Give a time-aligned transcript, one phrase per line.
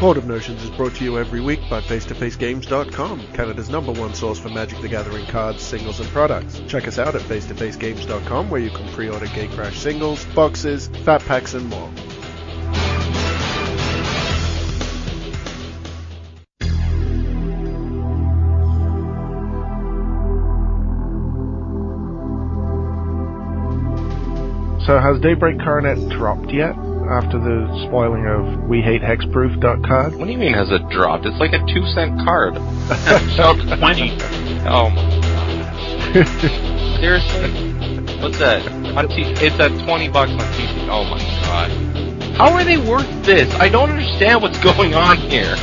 [0.00, 4.38] Horde of Notions is brought to you every week by FaceToFaceGames.com, Canada's number one source
[4.38, 6.58] for Magic the Gathering cards, singles, and products.
[6.68, 11.68] Check us out at FaceToFaceGames.com where you can pre-order Gatecrash singles, boxes, fat packs, and
[11.68, 11.90] more.
[24.86, 26.74] So has Daybreak Coronet dropped yet?
[27.10, 30.14] After the spoiling of We Hate Hexproof card?
[30.14, 31.26] What do you mean has it dropped?
[31.26, 32.54] It's like a two cent card.
[33.34, 34.14] Sell to oh, twenty.
[34.62, 36.22] Oh my god.
[37.02, 37.50] Seriously?
[38.22, 38.62] What's that?
[38.94, 40.86] On T- it's at twenty bucks on TC.
[40.86, 41.70] Oh my god.
[42.36, 43.52] How are they worth this?
[43.54, 45.56] I don't understand what's going on here.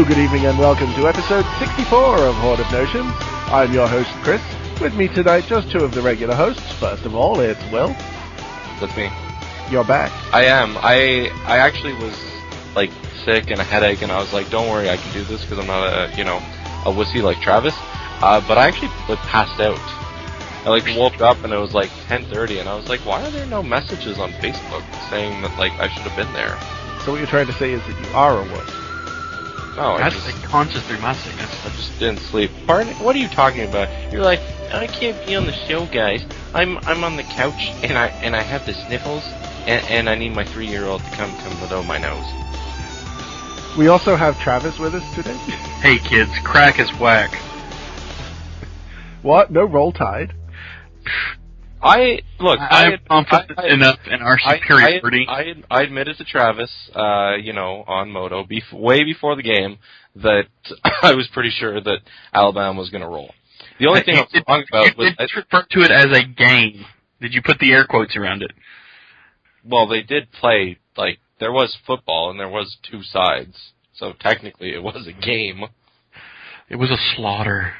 [0.00, 3.12] Hello, good evening, and welcome to episode 64 of Horde of Notions.
[3.48, 4.40] I'm your host, Chris.
[4.80, 6.72] With me tonight, just two of the regular hosts.
[6.72, 7.88] First of all, it's Will.
[8.80, 9.10] That's me.
[9.70, 10.10] You're back.
[10.32, 10.78] I am.
[10.78, 12.18] I I actually was
[12.74, 12.90] like
[13.26, 15.58] sick and a headache, and I was like, "Don't worry, I can do this because
[15.58, 16.38] I'm not a you know
[16.86, 17.74] a wussy like Travis."
[18.22, 19.78] Uh, but I actually like passed out.
[20.64, 23.30] I like woke up and it was like 10:30, and I was like, "Why are
[23.30, 26.56] there no messages on Facebook saying that like I should have been there?"
[27.04, 28.89] So what you're trying to say is that you are a wuss.
[29.80, 31.32] No, I That's just, like conscious through messing.
[31.32, 32.50] I just didn't sleep.
[32.66, 32.92] Pardon?
[33.02, 33.88] What are you talking about?
[34.12, 36.22] You're like, I can't be on the show, guys.
[36.52, 39.24] I'm I'm on the couch and I and I have the sniffles
[39.66, 42.26] and, and I need my three year old to come come below my nose.
[43.78, 45.40] We also have Travis with us today.
[45.80, 47.30] Hey kids, crack is whack.
[49.22, 49.50] what?
[49.50, 50.34] No roll tide?
[51.82, 52.58] I look.
[52.60, 55.26] I, I'm confident I- I- enough in our superiority.
[55.28, 55.32] I,
[55.70, 59.78] I, I admitted to Travis, uh, you know, on Moto, bef- way before the game,
[60.16, 60.44] that
[61.02, 61.98] I was pretty sure that
[62.34, 63.30] Alabama was going to roll.
[63.78, 66.06] The only thing I was did, wrong you about was, did refer to it as
[66.16, 66.84] a game.
[67.20, 68.52] Did you put the air quotes around it?
[69.64, 74.74] well, they did play like there was football and there was two sides, so technically
[74.74, 75.64] it was a game.
[76.68, 77.72] It was a slaughter.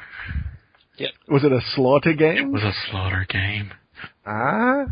[0.97, 1.07] Yeah.
[1.27, 2.37] Was it a slaughter game?
[2.37, 3.71] It was a slaughter game.
[4.25, 4.85] Ah?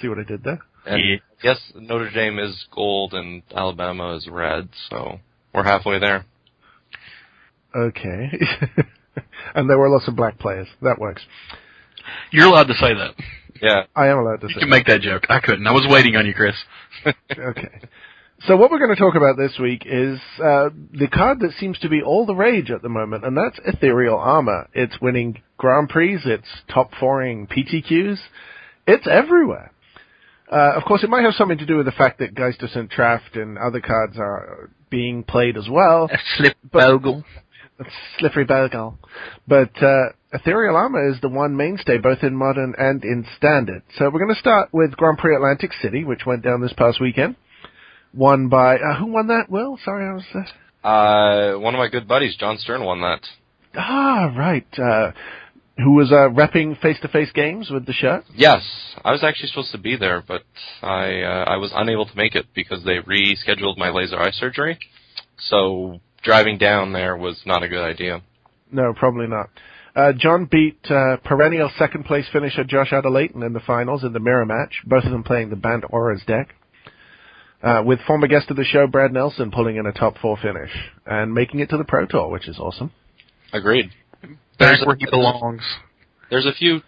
[0.00, 0.60] See what I did there?
[0.86, 1.02] And
[1.42, 1.54] Yeah.
[1.54, 5.20] I Notre Dame is gold and Alabama is red, so
[5.52, 6.24] we're halfway there.
[7.74, 8.30] Okay.
[9.54, 10.68] and there were lots of black players.
[10.82, 11.22] That works.
[12.30, 13.14] You're allowed to say that.
[13.60, 13.84] Yeah.
[13.94, 15.26] I am allowed to You say can make that joke.
[15.28, 15.66] I couldn't.
[15.66, 16.54] I was waiting on you, Chris.
[17.30, 17.80] okay.
[18.46, 21.76] So what we're going to talk about this week is uh, the card that seems
[21.80, 24.68] to be all the rage at the moment, and that's Ethereal Armor.
[24.74, 28.18] It's winning Grand Prix, it's top fouring PTQs,
[28.86, 29.72] it's everywhere.
[30.50, 32.70] Uh, of course, it might have something to do with the fact that Geist of
[32.70, 32.88] St.
[32.90, 36.08] Traft and other cards are being played as well.
[36.36, 37.24] Slip bogle.
[38.18, 38.98] Slippery Bogle.
[39.46, 43.82] But uh, Ethereal Armor is the one mainstay both in Modern and in Standard.
[43.96, 47.00] So we're going to start with Grand Prix Atlantic City, which went down this past
[47.00, 47.36] weekend.
[48.18, 49.78] Won by, uh, who won that, Will?
[49.84, 50.24] Sorry, I was...
[50.34, 53.20] Uh, Uh, one of my good buddies, John Stern, won that.
[53.76, 54.66] ah, right.
[54.78, 55.12] Uh,
[55.76, 58.24] who was uh, repping face-to-face games with the shirt?
[58.34, 58.62] Yes,
[59.04, 60.42] I was actually supposed to be there, but
[60.82, 64.78] I uh, I was unable to make it because they rescheduled my laser eye surgery.
[65.38, 68.22] So driving down there was not a good idea.
[68.72, 69.50] No, probably not.
[69.94, 74.20] Uh, John beat uh, perennial second place finisher Josh Utter-Leyton in the finals in the
[74.20, 76.54] mirror match, both of them playing the Bant Auras deck.
[77.62, 80.70] Uh, with former guest of the show, Brad Nelson, pulling in a top four finish
[81.06, 82.92] and making it to the Pro Tour, which is awesome.
[83.52, 83.90] Agreed.
[84.22, 85.62] Back There's a- where he belongs.
[86.30, 86.82] There's a few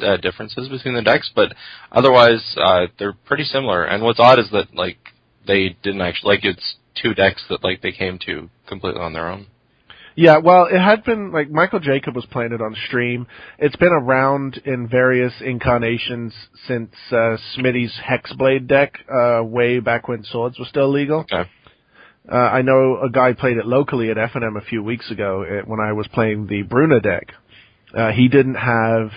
[0.00, 1.54] uh, differences between the decks, but
[1.92, 3.84] otherwise uh, they're pretty similar.
[3.84, 4.98] And what's odd is that like
[5.46, 9.28] they didn't actually like it's two decks that like they came to completely on their
[9.28, 9.46] own.
[10.20, 13.26] Yeah, well, it had been like Michael Jacob was playing it on stream.
[13.58, 16.34] It's been around in various incarnations
[16.68, 21.20] since uh, Smitty's Hexblade deck, uh, way back when swords were still legal.
[21.20, 21.48] Okay.
[22.30, 25.64] Uh, I know a guy played it locally at FNM a few weeks ago uh,
[25.64, 27.32] when I was playing the Bruna deck.
[27.96, 29.12] Uh, he didn't have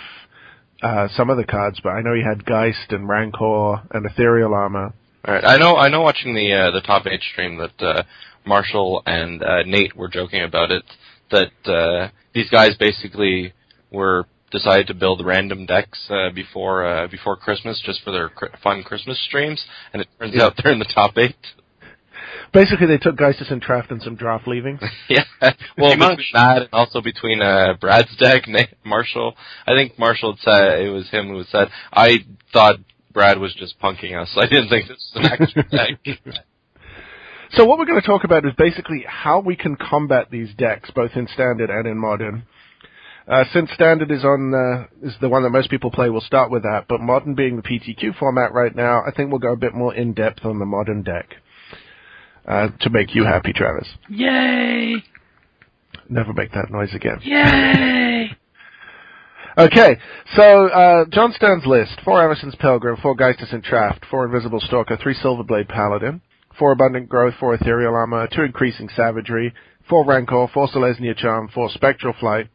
[0.81, 4.53] uh, some of the cards, but I know he had Geist and Rancor and Ethereal
[4.53, 4.93] Armor.
[5.25, 5.43] All right.
[5.45, 5.75] I know.
[5.77, 6.01] I know.
[6.01, 8.03] Watching the uh, the top eight stream that uh,
[8.45, 10.83] Marshall and uh, Nate were joking about it.
[11.31, 13.53] That uh, these guys basically
[13.91, 18.55] were decided to build random decks uh, before uh, before Christmas just for their cr-
[18.61, 20.43] fun Christmas streams, and it turns Yeah.
[20.45, 21.35] out they're in the top eight.
[22.51, 24.79] Basically, they took Geist of Saint Traft and some draft leavings.
[25.09, 25.23] yeah.
[25.41, 26.21] Well, Pretty much.
[26.33, 29.35] that and also between uh, Brad's deck, Na- Marshall.
[29.65, 31.69] I think Marshall said it was him who said.
[31.91, 32.17] I
[32.51, 32.75] thought
[33.13, 34.29] Brad was just punking us.
[34.35, 36.45] I didn't think this was an actual deck.
[37.51, 40.89] So what we're going to talk about is basically how we can combat these decks,
[40.95, 42.47] both in standard and in modern.
[43.27, 46.51] Uh, since standard is on uh, is the one that most people play, we'll start
[46.51, 46.85] with that.
[46.89, 49.93] But modern being the PTQ format right now, I think we'll go a bit more
[49.93, 51.29] in depth on the modern deck
[52.45, 53.87] uh, to make you happy, Travis.
[54.09, 54.95] Yay!
[56.09, 57.19] Never make that noise again.
[57.21, 58.31] Yay!
[59.55, 59.99] Okay,
[60.35, 64.59] so uh, John Stern's list: four Avacyn's Pilgrim, four Geist of Saint Traft, four Invisible
[64.59, 66.21] Stalker, three Silverblade Paladin,
[66.57, 69.53] four Abundant Growth, four Ethereal Armor, two Increasing Savagery,
[69.87, 72.47] four Rancor, four Selesnya Charm, four Spectral Flight,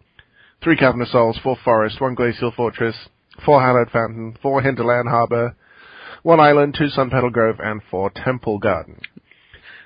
[0.61, 2.97] three Cavern of Souls, four Forest, one Glacial Fortress,
[3.45, 5.55] four Hallowed Fountain, four Hinterland Harbor,
[6.25, 9.01] one Island, two Sun Petal Grove, and four Temple Garden.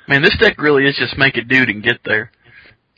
[0.08, 2.32] Man, this deck really is just make a dude and get there.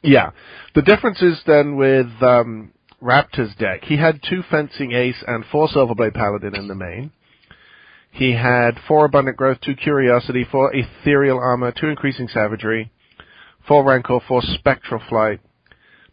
[0.03, 0.31] Yeah.
[0.77, 2.74] The difference is then with um,
[3.05, 3.85] Wrapter's deck.
[3.85, 7.13] He had two Fencing Ace and four Silverblade Paladin in the main.
[8.11, 12.91] He had four Abundant Growth, two Curiosity, four Ethereal Armor, two Increasing Savagery,
[13.69, 15.41] four Rancor, four Spectral Flight,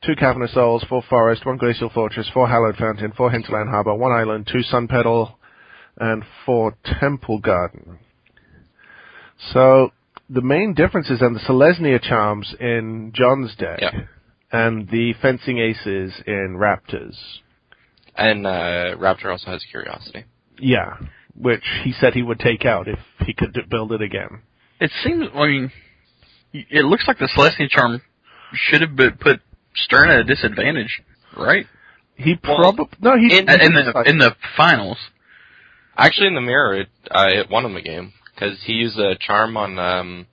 [0.04, 3.96] two Cavern of Souls, four Forest, one Glacial Fortress, four Hallowed Fountain, four Hinterland Harbor,
[3.96, 5.40] one Island, two Sun Petal,
[5.98, 8.00] and four Temple Garden.
[9.54, 9.92] So
[10.30, 14.02] the main difference is then the Selesnya charms in John's deck Yeah.
[14.52, 17.18] And the fencing aces in Wrapter's.
[18.16, 20.26] and uh, Wrapter also has Curiosity.
[20.60, 20.98] Yeah,
[21.36, 24.42] which he said he would take out if he could build it again.
[24.80, 25.72] It seems, I mean,
[26.54, 28.02] it looks like the Selesnya Charm
[28.54, 29.40] should have been put
[29.74, 31.02] Stern at a disadvantage,
[31.38, 31.66] right?
[32.16, 34.98] He Well, probably no he in- In the in the finals.
[35.98, 39.16] Actually, in the mirror, it, uh, it won him the game because he used a
[39.16, 39.80] charm on.
[39.80, 40.28] Um,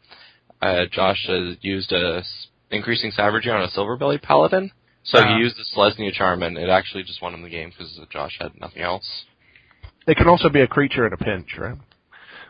[0.61, 4.71] uh, Josh uh, used a s- increasing savagery on a Silverblade Paladin,
[5.03, 5.35] so Ah.
[5.37, 8.37] he used the Selesnya charm, and it actually just won him the game because Josh
[8.41, 9.25] had nothing else.
[10.07, 11.77] It can also be a creature in a pinch, right?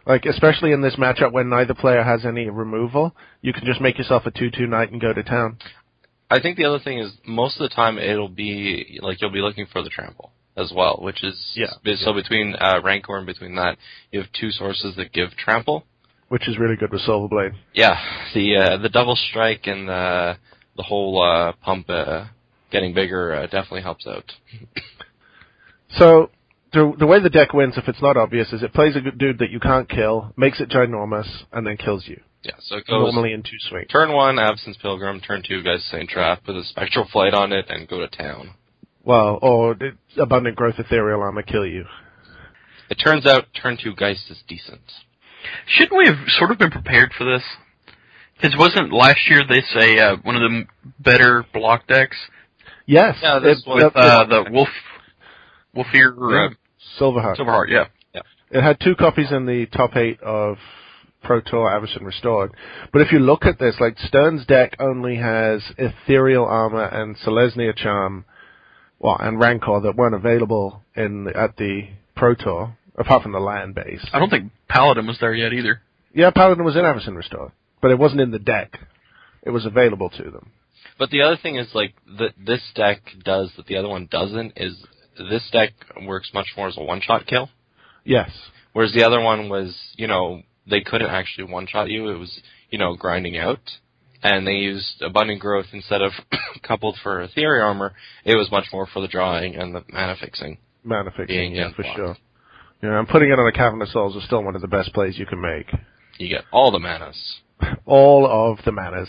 [0.07, 3.99] Like especially in this matchup when neither player has any removal, you can just make
[3.99, 5.59] yourself a two-two knight and go to town.
[6.31, 9.41] I think the other thing is most of the time it'll be like you'll be
[9.41, 11.73] looking for the trample as well, which is Yeah.
[11.97, 13.77] So between uh, Rancor and between that,
[14.11, 15.85] you have two sources that give trample.
[16.29, 17.55] Which is really good with Silverblade.
[17.73, 17.99] Yeah,
[18.35, 20.37] the uh, the double strike and the
[20.77, 22.27] the whole uh, pump uh,
[22.71, 24.33] getting bigger uh, definitely helps out.
[25.99, 26.31] So
[26.73, 29.17] the the way the deck wins, if it's not obvious, is it plays a good
[29.17, 32.21] dude that you can't kill, makes it ginormous, and then kills you.
[32.43, 33.89] Yeah, so it goes Normally in two swings.
[33.89, 37.53] turn one, Avacyn's Pilgrim, turn two, Geist of Saint Traft, with a Spectral Flight on
[37.53, 38.51] it, and go to town.
[39.03, 39.77] Well, or
[40.21, 41.87] abundant growth ethereal armor kill you.
[42.91, 44.81] It turns out turn two Geist is decent.
[45.67, 47.43] Shouldn't we have sort of been prepared for this?
[48.37, 50.65] Because wasn't last year they say uh, one of the
[51.01, 52.17] better block decks
[52.89, 53.17] Yes.
[53.23, 54.69] Yeah, this it, was, with it- uh, the Wolf
[55.77, 56.55] Wolfir uh,
[56.99, 57.37] Silverheart.
[57.37, 57.69] Silverheart?
[57.69, 57.85] Yeah.
[58.51, 60.57] It had two copies in the top eight of
[61.23, 62.53] Pro Tour Avacyn Restored.
[62.95, 67.77] But if you look at this, like Stern's deck only has Ethereal Armor and Selesnya
[67.77, 68.25] Charm,
[68.99, 73.41] well, and Rancor that weren't available in the, at the Pro Tour, apart from the
[73.41, 74.05] land base.
[74.13, 75.81] I don't think Paladin was there yet either.
[76.13, 78.79] Yeah, Paladin was in Avacyn Restored, but it wasn't in the deck.
[79.43, 80.51] It was available to them.
[80.99, 84.55] But the other thing is like that this deck does that the other one doesn't
[84.57, 84.77] is
[85.17, 85.71] this deck
[86.07, 87.51] works much more as a one shot kill.
[88.05, 88.31] Yes.
[88.73, 92.09] Whereas the other one was, you know, they couldn't actually one shot you.
[92.09, 92.41] It was,
[92.71, 93.61] you know, grinding out.
[94.23, 96.13] And they used abundant growth instead of
[96.63, 97.95] coupled for theory armor.
[98.25, 100.59] It was much more for the drawing and the mana fixing.
[100.83, 101.97] Mana fixing, yeah, for block.
[101.97, 102.17] sure.
[102.83, 104.93] Yeah, and putting it on a Cavern of Souls is still one of the best
[104.93, 105.67] plays you can make.
[106.19, 107.17] You get all the manas.
[107.87, 109.09] all of the manas.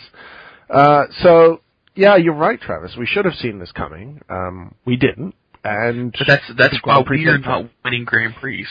[0.69, 1.61] Uh, so,
[1.95, 2.95] yeah, you're right, Travis.
[2.97, 4.21] We should have seen this coming.
[4.29, 5.35] Um, we didn't.
[5.63, 8.65] And But that's that's why we're not winning Grand Prix.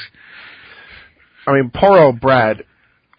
[1.47, 2.65] I mean, poor old Brad.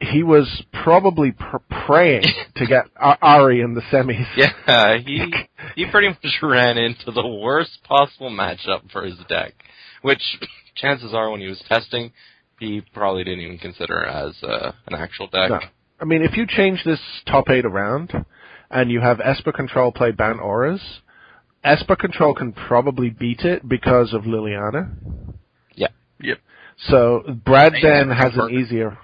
[0.01, 2.23] He was probably pr- praying
[2.55, 4.25] to get Ari in the semis.
[4.35, 5.31] Yeah, he
[5.75, 9.53] he pretty much ran into the worst possible matchup for his deck,
[10.01, 10.21] which
[10.75, 12.11] chances are when he was testing,
[12.59, 15.49] he probably didn't even consider as uh, an actual deck.
[15.49, 15.59] No.
[15.99, 18.13] I mean, if you change this top eight around
[18.69, 20.81] and you have Esper Control play Bant Auras,
[21.63, 24.95] Esper Control can probably beat it because of Liliana.
[25.75, 25.87] Yeah.
[26.21, 26.37] Yep.
[26.87, 28.97] So Brad And then has an easier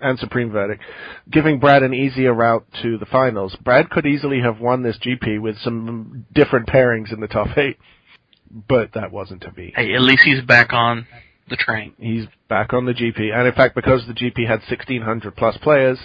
[0.00, 0.82] and Supreme Verdict,
[1.30, 3.56] giving Brad an easier route to the finals.
[3.64, 7.78] Brad could easily have won this GP with some different pairings in the top eight,
[8.68, 9.72] but that wasn't to be.
[9.76, 11.06] Hey, at least he's back on
[11.50, 11.94] the train.
[11.98, 15.98] He's back on the GP, and in fact, because the GP had 1,600 plus players,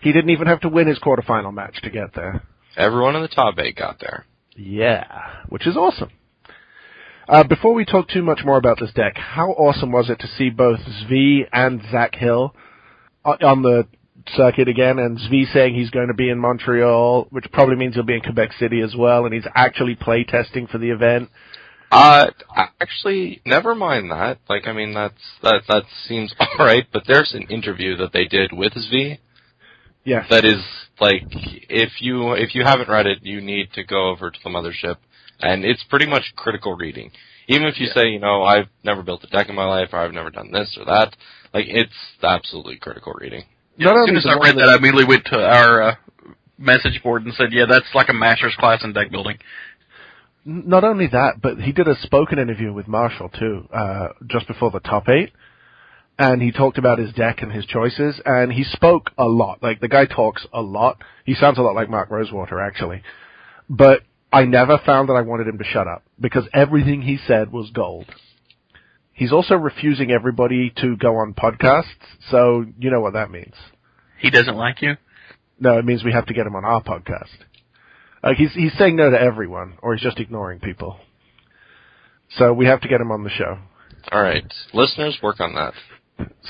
[0.00, 2.42] He didn't even have to win his quarterfinal match to get there.
[2.76, 4.24] Everyone in the top eight got there.
[4.56, 5.04] Yeah,
[5.48, 6.10] which is awesome.
[7.28, 10.28] Uh, before we talk too much more about this deck, how awesome was it to
[10.28, 12.54] see both Zvi and Zach Hill
[13.24, 13.88] on the
[14.36, 18.04] circuit again, and Zvi saying he's going to be in Montreal, which probably means he'll
[18.04, 21.30] be in Quebec City as well, and he's actually play testing for the event.
[21.96, 22.26] Uh,
[22.80, 24.38] actually, never mind that.
[24.48, 26.86] Like, I mean, that's that that seems alright.
[26.92, 29.18] But there's an interview that they did with Zvi
[30.04, 30.24] Yeah.
[30.30, 30.62] that is
[31.00, 34.50] like, if you if you haven't read it, you need to go over to the
[34.50, 34.96] mothership,
[35.40, 37.10] and it's pretty much critical reading.
[37.48, 40.00] Even if you say, you know, I've never built a deck in my life, or
[40.00, 41.16] I've never done this or that,
[41.54, 43.44] like it's absolutely critical reading.
[43.78, 45.94] Yeah, Not as soon as I read that- that, I immediately went to our uh,
[46.58, 49.38] message board and said, "Yeah, that's like a master's class in deck building."
[50.48, 54.70] Not only that, but he did a spoken interview with Marshall too, uh, just before
[54.70, 55.32] the top eight.
[56.18, 59.62] And he talked about his deck and his choices, and he spoke a lot.
[59.62, 61.02] Like, the guy talks a lot.
[61.26, 63.02] He sounds a lot like Mark Rosewater, actually.
[63.68, 67.52] But I never found that I wanted him to shut up, because everything he said
[67.52, 68.06] was gold.
[69.12, 71.84] He's also refusing everybody to go on podcasts,
[72.30, 73.54] so you know what that means.
[74.18, 74.96] He doesn't like you.
[75.58, 77.34] No, it means we have to get him on our podcast.
[78.26, 80.98] Like he's he's saying no to everyone, or he's just ignoring people.
[82.38, 83.58] So we have to get him on the show.
[84.12, 85.74] All right, listeners, work on that.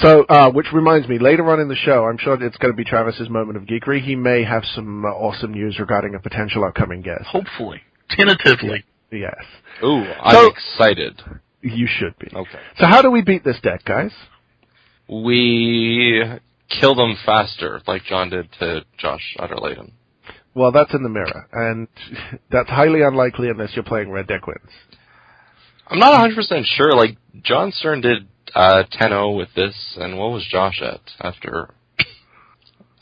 [0.00, 2.76] So, uh, which reminds me, later on in the show, I'm sure it's going to
[2.76, 4.00] be Travis's moment of geekery.
[4.00, 7.24] He may have some uh, awesome news regarding a potential upcoming guest.
[7.24, 7.80] Hopefully,
[8.10, 8.84] tentatively.
[9.10, 9.34] Yes,
[9.82, 11.20] Ooh, I'm So- excited.
[11.62, 12.28] you should be.
[12.34, 12.58] Okay.
[12.78, 14.12] So, how do we beat this deck, guys?
[15.08, 16.22] We
[16.68, 19.92] kill them faster, like John did to Josh Utter-Leyton.
[20.56, 21.86] Well, that's in the mirror, and
[22.50, 24.70] that's highly unlikely unless you're playing red deck wins.
[25.86, 26.94] I'm not 100% sure.
[26.96, 31.74] Like, John Stern did uh, 10-0 with this, and what was Josh at after?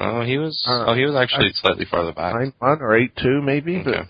[0.01, 0.61] Oh, he was.
[0.69, 2.35] Uh, oh, he was actually slightly farther back.
[2.35, 3.81] Nine one or eight two, maybe.
[3.83, 4.09] But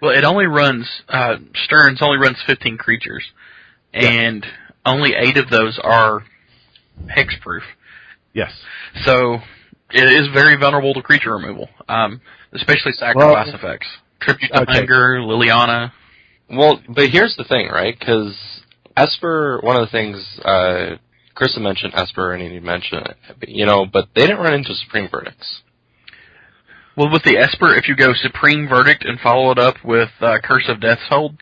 [0.00, 1.36] Well, it only runs uh,
[1.66, 3.22] Stearns only runs 15 creatures,
[3.92, 4.44] and
[4.86, 6.24] only eight of those are
[7.14, 7.60] hexproof.
[8.32, 8.50] yes.
[9.04, 9.40] So
[9.92, 12.20] it is very vulnerable to creature removal, um,
[12.52, 13.86] especially sacrifice Well- effects.
[14.20, 14.72] Tribute to Okay.
[14.72, 15.92] Hunger, Liliana.
[16.48, 17.96] Well, but here's the thing, right?
[17.98, 18.34] Because
[18.96, 20.96] Esper, one of the things uh,
[21.34, 24.74] Chris had mentioned Esper, and he mentioned it, you know, but they didn't run into
[24.74, 25.60] Supreme Verdicts.
[26.96, 30.38] Well, with the Esper, if you go Supreme Verdict and follow it up with uh,
[30.42, 31.36] Curse of Death's Hold,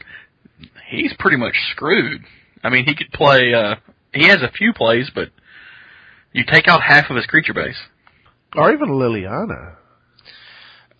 [0.90, 2.22] he's pretty much screwed.
[2.64, 3.54] I mean, he could play.
[3.54, 3.76] Uh,
[4.12, 5.28] he has a few plays, but
[6.32, 7.78] you take out half of his creature base.
[8.54, 9.76] Or even Liliana.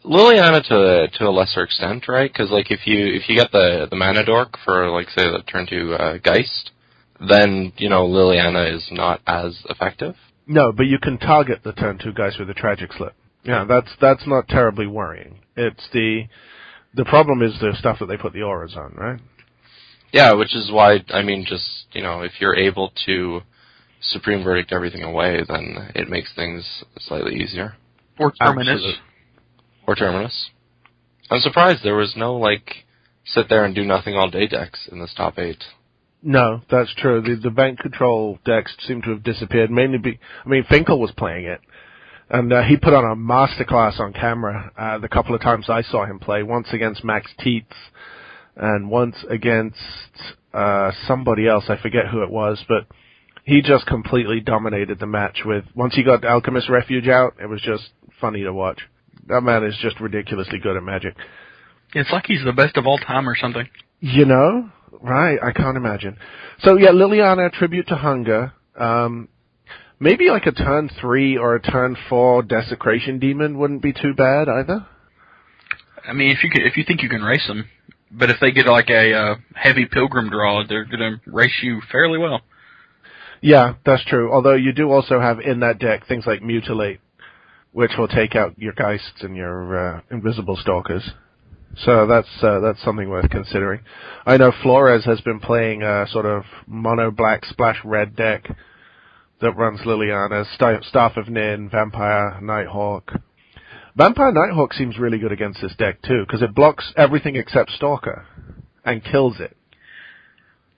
[0.04, 2.30] Liliana to to a lesser extent, right?
[2.30, 5.42] Because like if you if you get the the mana dork for like say the
[5.46, 6.72] turn to uh, Geist,
[7.26, 10.14] then you know Liliana is not as effective.
[10.46, 13.14] No, but you can target the turn two guys with a tragic slip.
[13.44, 15.40] Yeah, that's that's not terribly worrying.
[15.56, 16.24] It's the
[16.94, 19.20] the problem is the stuff that they put the auras on, right?
[20.12, 23.40] Yeah, which is why I mean, just you know, if you're able to
[24.10, 27.74] supreme verdict everything away, then it makes things slightly easier.
[28.18, 28.74] Or Terminus.
[28.74, 29.00] Absolutely.
[29.86, 30.50] Or terminus.
[31.30, 32.84] I'm surprised there was no like
[33.24, 35.62] sit there and do nothing all day decks in this top eight.
[36.22, 37.20] No, that's true.
[37.20, 39.70] The the bank control decks seem to have disappeared.
[39.70, 41.60] Mainly, be, I mean, Finkel was playing it,
[42.30, 45.82] and uh, he put on a masterclass on camera uh, the couple of times I
[45.82, 46.42] saw him play.
[46.42, 47.66] Once against Max Tietze,
[48.56, 49.76] and once against
[50.54, 51.64] uh, somebody else.
[51.68, 52.86] I forget who it was, but
[53.44, 55.40] he just completely dominated the match.
[55.44, 58.80] With once he got Alchemist Refuge out, it was just funny to watch.
[59.28, 61.14] That man is just ridiculously good at Magic.
[61.94, 63.68] It's like he's the best of all time or something.
[64.00, 64.70] You know,
[65.00, 65.38] right?
[65.42, 66.16] I can't imagine.
[66.60, 68.52] So yeah, Liliana, tribute to hunger.
[68.78, 69.28] Um,
[70.00, 74.48] maybe like a turn three or a turn four desecration demon wouldn't be too bad
[74.48, 74.86] either.
[76.06, 77.66] I mean, if you can, if you think you can race them,
[78.10, 81.80] but if they get like a uh, heavy pilgrim draw, they're going to race you
[81.90, 82.42] fairly well.
[83.44, 84.32] Yeah, that's true.
[84.32, 87.00] Although you do also have in that deck things like mutilate,
[87.72, 91.10] which will take out your geists and your uh, invisible stalkers.
[91.76, 93.82] So that's uh, that's something worth considering.
[94.24, 98.48] I know Flores has been playing a sort of mono black splash red deck
[99.42, 103.12] that runs Liliana, Sta- Staff of Nin, Vampire, Nighthawk.
[103.94, 108.26] Vampire Nighthawk seems really good against this deck too because it blocks everything except Stalker
[108.86, 109.54] and kills it.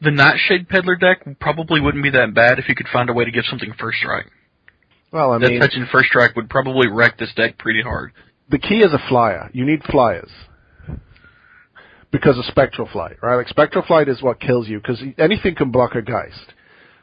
[0.01, 3.25] The Nightshade Peddler deck probably wouldn't be that bad if you could find a way
[3.25, 4.27] to give something first strike.
[5.13, 8.13] Well, I that mean, touching first strike would probably wreck this deck pretty hard.
[8.49, 9.51] the key is a flyer.
[9.53, 10.31] You need flyers.
[12.13, 13.37] Because of Spectral Flight, right?
[13.37, 16.53] Like Spectral Flight is what kills you, because anything can block a Geist.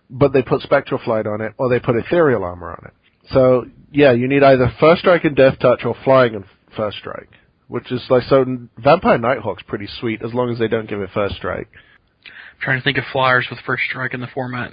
[0.09, 2.93] But they put Spectral Flight on it, or they put Ethereal Armor on it.
[3.31, 6.45] So yeah, you need either first strike and death touch or flying and
[6.75, 7.29] first strike,
[7.67, 8.45] which is like so.
[8.77, 11.69] Vampire Nighthawk's pretty sweet as long as they don't give it first strike.
[12.53, 14.71] I'm trying to think of flyers with first strike in the format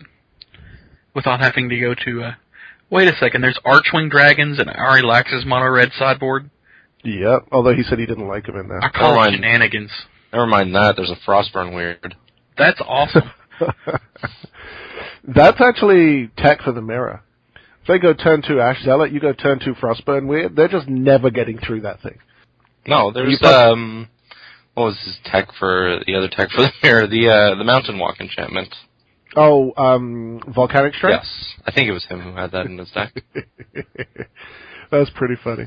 [1.15, 2.23] without having to go to.
[2.23, 2.33] Uh,
[2.91, 6.51] wait a second, there's Archwing Dragons and Ari Lax's mono red sideboard.
[7.05, 7.47] Yep.
[7.53, 8.81] Although he said he didn't like him in that.
[8.85, 9.35] I call Never it mind.
[9.37, 9.91] shenanigans.
[10.33, 10.97] Never mind that.
[10.97, 12.15] There's a Frostburn weird.
[12.59, 13.31] That's awesome.
[15.25, 17.23] That's actually tech for the mirror.
[17.83, 20.89] If they go turn two Ash Zealot, you go turn two Frostburn Weird, they're just
[20.89, 22.19] never getting through that thing.
[22.87, 24.09] No, there's You um,
[24.81, 27.07] what was his tech for the other tech for the mirror?
[27.07, 28.75] The uh, the Mountain Walk enchantment.
[29.37, 31.21] Oh, um, Volcanic Strike?
[31.21, 33.13] Yes, I think it was him who had that in his deck.
[34.91, 35.67] That's pretty funny.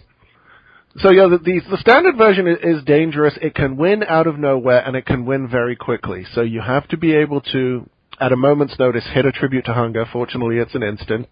[0.98, 3.36] So yeah, the, the the standard version is, is dangerous.
[3.41, 6.25] It can win out of nowhere, and it can win very quickly.
[6.34, 7.89] So you have to be able to,
[8.20, 10.05] at a moment's notice, hit a tribute to hunger.
[10.12, 11.27] Fortunately, it's an instant.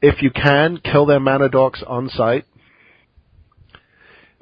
[0.00, 2.46] If you can, kill their mana dorks on site.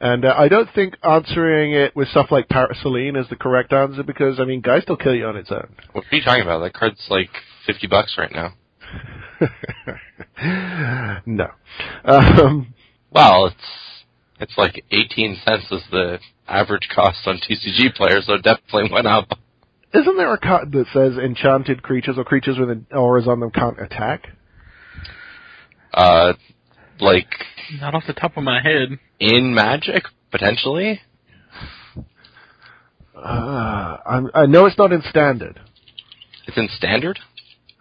[0.00, 4.02] And uh, I don't think answering it with stuff like Parasoline is the correct answer
[4.02, 5.69] because I mean, guys still kill you on its own.
[5.92, 6.61] What are you talking about?
[6.61, 7.28] That card's like
[7.66, 8.54] fifty bucks right now.
[11.26, 11.49] no.
[12.04, 12.75] Um,
[13.11, 14.04] Well, it's
[14.38, 19.07] it's like eighteen cents is the average cost on TCG players, so it definitely went
[19.07, 19.28] up.
[19.92, 23.50] Isn't there a card that says enchanted creatures or creatures with an auras on them
[23.50, 24.28] can't attack?
[25.92, 26.35] Uh,
[27.00, 27.28] like
[27.80, 28.99] Not off the top of my head.
[29.19, 31.00] in Magic potentially.
[33.16, 35.61] Uh, I'm, I know it's not in standard.
[36.47, 37.19] It's in Standard.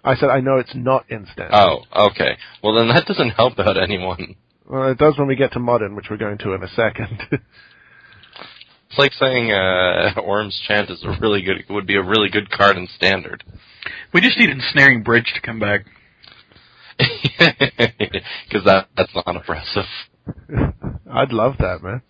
[0.03, 1.53] I said I know it's not in standard.
[1.53, 2.37] Oh, okay.
[2.63, 4.35] Well, then that doesn't help out anyone.
[4.67, 7.21] Well, it does when we get to modern, which we're going to in a second.
[8.91, 12.49] It's like saying uh, Orim's Chant is a really good would be a really good
[12.49, 13.43] card in Standard.
[14.11, 15.81] We just need Ensnaring Bridge to come back.
[18.49, 19.85] Because that that's not oppressive.
[21.11, 22.01] I'd love that, man.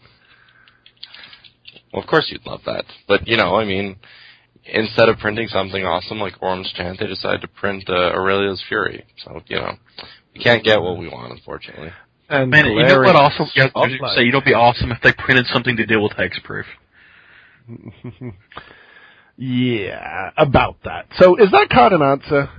[1.94, 2.86] Well, of course you'd love that.
[3.08, 3.98] But, you know, I mean,
[4.66, 9.06] instead of printing something awesome like Orim's Chant, they decided to print uh, Aurelia's Fury.
[9.24, 9.74] So, you know,
[10.34, 11.92] we can't get what we want, unfortunately.
[12.30, 13.16] And Man, you know what?
[13.16, 14.16] Also, yeah, I was spotlight.
[14.18, 16.66] say you know, it'd be awesome if they printed something to deal with hexproof.
[19.38, 21.08] yeah, about that.
[21.18, 22.50] So is that card an answer?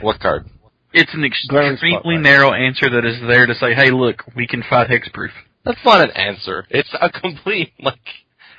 [0.00, 0.46] What card?
[0.94, 4.88] It's an extremely narrow answer that is there to say, "Hey, look, we can fight
[4.88, 5.32] hexproof."
[5.64, 6.66] That's not an answer.
[6.70, 7.98] It's a complete, like,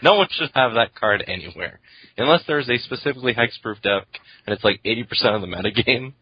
[0.01, 1.79] no one should have that card anywhere.
[2.17, 4.07] Unless there's a specifically hexproof deck,
[4.45, 6.13] and it's like 80% of the metagame.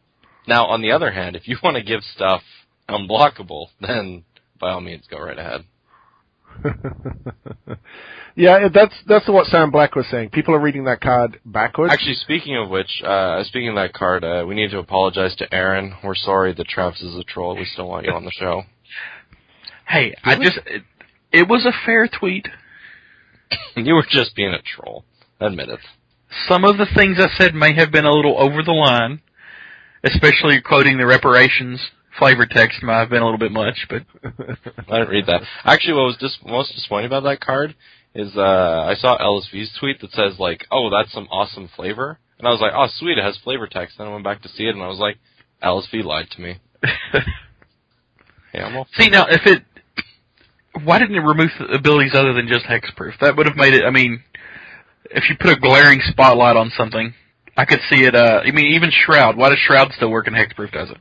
[0.48, 2.44] Now, on the other hand, if you want to give stuff
[2.88, 4.24] unblockable, then
[4.60, 5.66] by all means, go right ahead.
[8.36, 10.30] yeah, that's that's what Sam Black was saying.
[10.30, 11.94] People are reading that card backwards.
[11.94, 15.54] Actually, speaking of which, uh, speaking of that card, uh, we need to apologize to
[15.54, 15.96] Aaron.
[16.04, 17.56] We're sorry that Travis is a troll.
[17.56, 18.64] We still want you on the show.
[19.88, 20.84] Hey, I just it,
[21.32, 22.48] it was a fair tweet.
[23.76, 25.06] you were just being a troll.
[25.40, 25.80] Admit it.
[26.48, 29.22] Some of the things I said may have been a little over the line,
[30.04, 31.80] especially quoting the reparations
[32.20, 35.42] flavor text might have been a little bit much, but I didn't read that.
[35.64, 37.76] Actually, what was dis- most disappointing about that card
[38.16, 42.48] is uh, I saw LSV's tweet that says like, "Oh, that's some awesome flavor," and
[42.48, 44.66] I was like, "Oh, sweet, it has flavor text." Then I went back to see
[44.66, 45.18] it, and I was like,
[45.64, 46.60] "LSV lied to me."
[48.54, 49.64] Yeah, well, see now if it,
[50.84, 53.20] why didn't it remove abilities other than just hexproof?
[53.20, 53.84] That would have made it.
[53.84, 54.24] I mean,
[55.10, 57.14] if you put a glaring spotlight on something,
[57.58, 58.16] I could see it.
[58.16, 59.38] Uh, I mean, even Shroud.
[59.38, 60.72] Why does Shroud still work in hexproof?
[60.72, 60.98] Does it?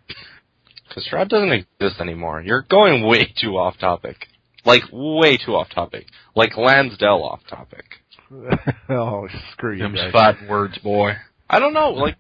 [0.95, 2.43] Because Shroud doesn't exist anymore.
[2.43, 4.27] You're going way too off topic.
[4.65, 6.07] Like way too off topic.
[6.37, 7.85] Like Lansdale off topic.
[8.91, 10.13] oh, screw you Them guys.
[10.13, 11.13] fighting words, boy.
[11.49, 11.91] I don't know.
[11.91, 12.17] Like,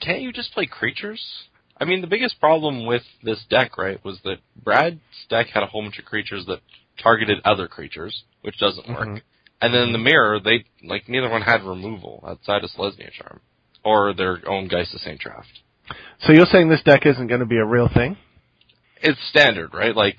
[0.00, 1.22] can't you just play creatures?
[1.78, 5.66] I mean, the biggest problem with this deck, right, was that Brad's deck had a
[5.66, 6.60] whole bunch of creatures that
[7.02, 9.08] targeted other creatures, which doesn't work.
[9.08, 9.22] Mhm.
[9.60, 13.40] And then in the mirror, they like neither one had removal outside of Selesnya Charm
[13.84, 15.60] or their own Geist of Saint Traft.
[16.20, 18.16] So you're saying this deck isn't going to be a real thing?
[19.02, 19.94] It's standard, right?
[19.94, 20.16] Like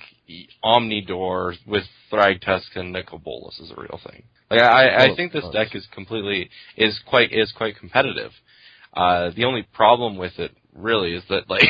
[0.63, 4.23] Omnidor with Thragtusk and Nicol Bolas is a real thing.
[4.51, 8.31] Like I, I Oh, think this deck is completely is quite is quite competitive.
[8.93, 11.63] Uh, the only problem with it really is that like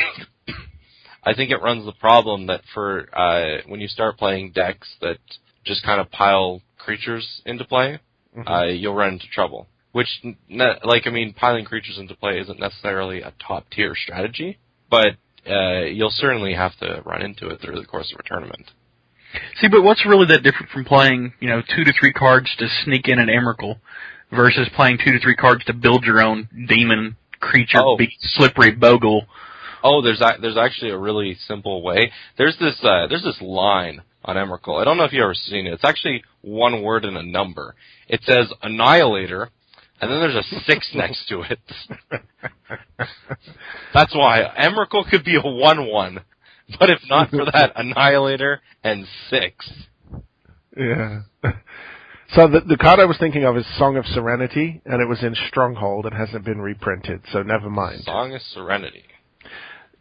[1.24, 5.18] I think it runs the problem that for uh, when you start playing decks that
[5.64, 7.98] just kind of pile creatures into play,
[8.36, 8.48] Mhm.
[8.50, 9.66] uh, you'll run into trouble.
[9.96, 10.08] Which,
[10.84, 14.58] like, I mean, piling creatures into play isn't necessarily a top tier strategy,
[14.90, 15.12] but
[15.48, 18.72] uh, you'll certainly have to run into it through the course of a tournament.
[19.58, 22.66] See, but what's really that different from playing, you know, two to three cards to
[22.84, 23.76] sneak in an Emrakul
[24.30, 27.96] versus playing two to three cards to build your own demon creature, Oh.
[28.20, 29.26] slippery bogle,
[29.82, 32.12] Oh, there's a, there's actually a really simple way.
[32.36, 34.78] There's this uh, there's this line on Emrakul.
[34.78, 35.72] I don't know if you've ever seen it.
[35.72, 37.74] It's actually one word and a number.
[38.08, 39.48] It says Annihilator,
[40.00, 41.58] and then there's a six next to it.
[43.94, 46.20] That's why Emrakul could be a one-one,
[46.78, 49.70] but if not for that, Annihilator and six.
[50.76, 51.20] Yeah.
[52.34, 55.22] So the, the card I was thinking of is Song of Serenity, and it was
[55.22, 58.02] in Stronghold and hasn't been reprinted, so never mind.
[58.04, 59.04] Song of Serenity.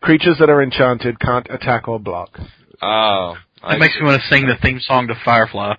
[0.01, 2.37] Creatures that are enchanted can't attack or block.
[2.81, 3.35] Oh.
[3.67, 5.75] That makes me want to sing the theme song to Firefly.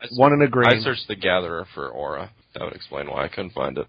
[0.00, 0.68] I s- One in a green.
[0.68, 2.30] I searched the Gatherer for Aura.
[2.54, 3.86] That would explain why I couldn't find it.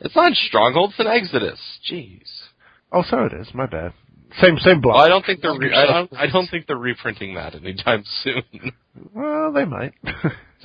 [0.00, 1.60] It's not in Stronghold, it's in Exodus.
[1.90, 2.22] Jeez.
[2.92, 3.48] Oh, so it is.
[3.54, 3.92] My bad.
[4.40, 4.96] Same same block.
[4.96, 8.02] Well, I don't think they're re- I don't I don't think they're reprinting that anytime
[8.24, 8.72] soon.
[9.14, 9.94] Well, they might.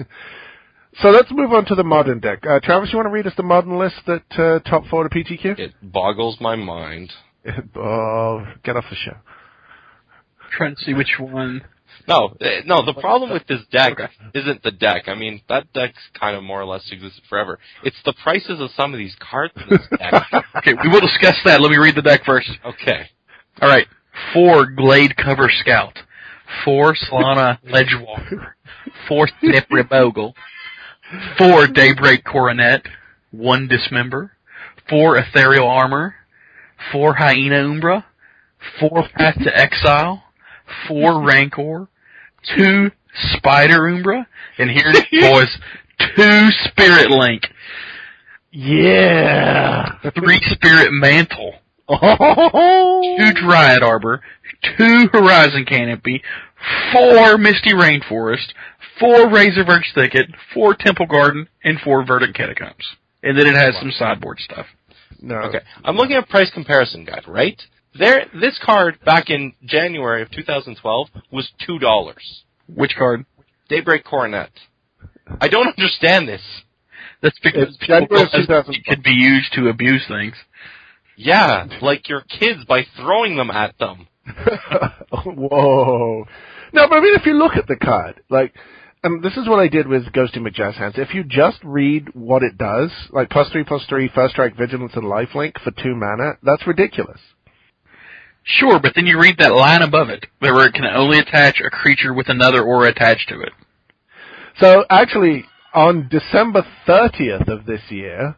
[1.01, 2.43] so let's move on to the modern deck.
[2.47, 5.09] Uh, Travis, you want to read us the modern list that uh, top four to
[5.09, 5.59] PTQ?
[5.59, 7.13] it boggles my mind.
[7.75, 9.17] oh, get off the show.
[10.57, 11.61] trying to see which one.
[12.07, 12.83] No, eh, no.
[12.85, 13.97] The problem with this deck
[14.33, 15.03] isn't the deck.
[15.07, 17.59] I mean, that deck's kind of more or less existed forever.
[17.83, 20.23] It's the prices of some of these cards in this deck.
[20.57, 21.61] Okay, we will discuss that.
[21.61, 22.49] Let me read the deck first.
[22.65, 23.09] okay.
[23.61, 23.87] All right.
[24.33, 25.97] Four Glade Cover Scout.
[26.65, 28.53] Four Silhana Ledgewalker.
[29.07, 30.35] Four Slippery Bogle.
[31.37, 32.83] Four Daybreak Coronet.
[33.31, 34.33] One Dismember.
[34.89, 36.15] Four Ethereal Armor.
[36.91, 38.05] Four Hyena Umbra.
[38.79, 40.23] Four Path to Exile.
[40.87, 41.87] Four Rancor.
[42.55, 42.91] Two
[43.33, 44.27] Spider Umbra.
[44.57, 45.57] And here it is, boys.
[46.15, 47.43] Two Spirit Link.
[48.51, 49.97] Yeah.
[50.15, 51.55] Three Spirit Mantle.
[51.91, 53.17] Oh.
[53.17, 54.21] two Dryad Arbor,
[54.77, 56.21] two Horizon Canopy,
[56.93, 58.53] four Misty Rainforest,
[58.99, 62.85] four Razor Razorverge Thicket, four Temple Garden, and four Verdant Catacombs.
[63.23, 64.67] And then it has some sideboard stuff.
[65.19, 65.35] No.
[65.37, 65.61] Okay.
[65.83, 67.59] I'm looking at price comparison guide, right?
[67.97, 72.43] There, this card back in January of 2012 was two dollars.
[72.67, 73.25] Which card?
[73.67, 74.51] Daybreak Coronet.
[75.41, 76.41] I don't understand this.
[77.21, 78.17] That's because It's people-
[78.75, 80.35] it could be used to abuse things.
[81.17, 84.07] Yeah, like your kids by throwing them at them.
[85.25, 86.25] Whoa.
[86.71, 88.53] No, but I mean, if you look at the card, like,
[89.03, 90.93] um, this is what I did with Ghosty McJazz Hands.
[90.97, 94.93] If you just read what it does, like plus three, plus three, first strike, vigilance,
[94.95, 97.19] and lifelink for two mana, that's ridiculous.
[98.57, 101.69] Sure, but then you read that line above it, where it can only attach a
[101.69, 103.51] creature with another aura attached to it.
[104.59, 108.35] So actually, on December 30th of this year,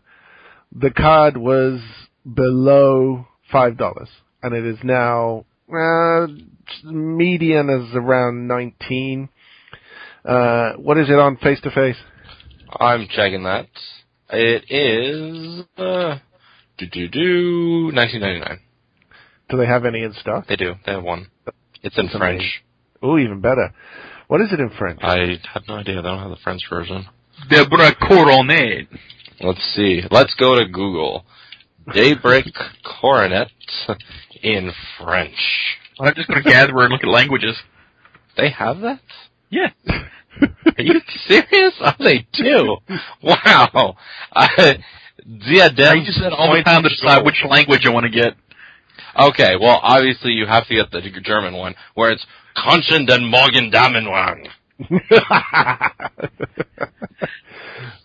[0.76, 1.80] the card was
[2.26, 4.10] below five dollars,
[4.44, 6.28] and it is now uh,
[6.84, 9.30] median is around nineteen.
[10.24, 11.98] Uh, what is it on face to face?
[12.80, 13.68] I'm checking that.
[14.30, 16.20] It is uh,
[16.78, 18.60] do do do 1999.
[19.52, 20.48] Do they have any in stock?
[20.48, 20.74] They do.
[20.86, 21.28] They have one.
[21.84, 22.42] It's in That's French.
[22.42, 22.52] amazing.
[23.04, 23.74] Oh, even better.
[24.28, 25.00] What is it in French?
[25.04, 25.96] I have no idea.
[25.96, 27.06] They don't have the French version.
[27.50, 28.88] Deborah Coronet.
[29.42, 30.02] Let's see.
[30.10, 31.26] Let's go to Google.
[31.94, 32.46] Daybreak
[33.02, 33.50] Coronet
[34.42, 35.36] in French.
[36.00, 37.58] I'm just going to gather and look at languages.
[38.38, 39.02] They have that?
[39.50, 39.72] Yeah.
[39.88, 41.74] Are you serious?
[41.82, 42.78] Oh, they do.
[43.22, 43.98] Wow.
[44.34, 44.78] I,
[45.46, 48.36] Diadem I use that all the time to decide which language I want to get.
[49.18, 52.26] Okay, well, obviously you have to get the German one, where it's
[52.58, 54.48] Konchen den Morgen Damenwang.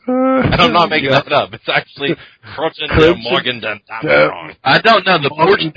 [0.08, 1.52] And I'm not making that up.
[1.52, 2.14] It's actually
[2.56, 4.56] Konchen den Morgen den Damenwang.
[4.62, 5.72] I don't know the Portuguese.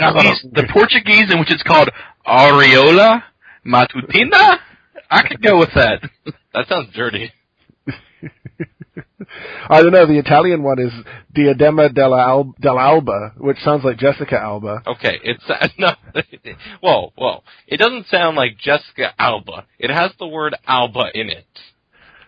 [0.54, 1.90] The Portuguese in which it's called
[2.28, 3.24] Areola
[3.66, 4.60] Matutina.
[5.10, 6.02] I could go with that.
[6.54, 7.32] That sounds dirty.
[9.70, 10.06] I don't know.
[10.06, 10.92] The Italian one is
[11.36, 14.84] Diadema della Al- dell'Alba, which sounds like Jessica Alba.
[14.88, 15.90] Okay, it's uh, no.
[16.82, 17.44] whoa, whoa!
[17.68, 19.66] It doesn't sound like Jessica Alba.
[19.78, 21.46] It has the word Alba in it.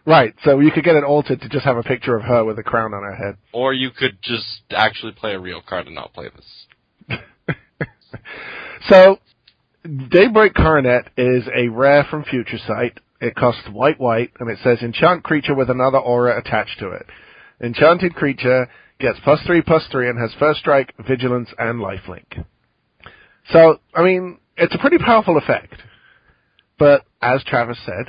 [0.06, 0.34] Right.
[0.44, 2.63] So you could get it altered to just have a picture of her with a
[2.63, 3.38] crown on her head.
[3.54, 7.20] Or you could just actually play a real card and not play this.
[8.89, 9.20] So,
[9.84, 13.00] Daybreak Coronet is a rare from Future Sight.
[13.21, 17.05] It costs white white, and it says enchant creature with another aura attached to it.
[17.63, 18.67] Enchanted creature
[18.99, 22.43] gets plus three plus three and has first strike, vigilance, and lifelink.
[23.51, 25.75] So, I mean, it's a pretty powerful effect.
[26.79, 28.07] But as Travis said,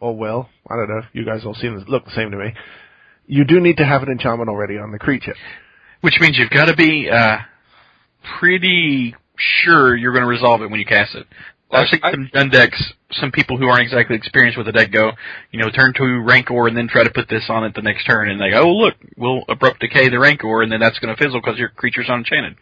[0.00, 2.54] or Will, I don't know, you guys all seem look the same to me.
[3.26, 5.34] You do need to have an enchantment already on the creature.
[6.00, 7.38] Which means you've got to be uh,
[8.38, 11.26] pretty sure you're going to resolve it when you cast it.
[11.74, 14.90] I've seen I- some gun decks, some people who aren't exactly experienced with the deck
[14.90, 15.12] go,
[15.50, 18.04] you know, turn to Rancor and then try to put this on it the next
[18.04, 21.14] turn, and they go, oh look, we'll abrupt decay the Rancor, and then that's going
[21.14, 22.56] to fizzle because your creature's unenchanted.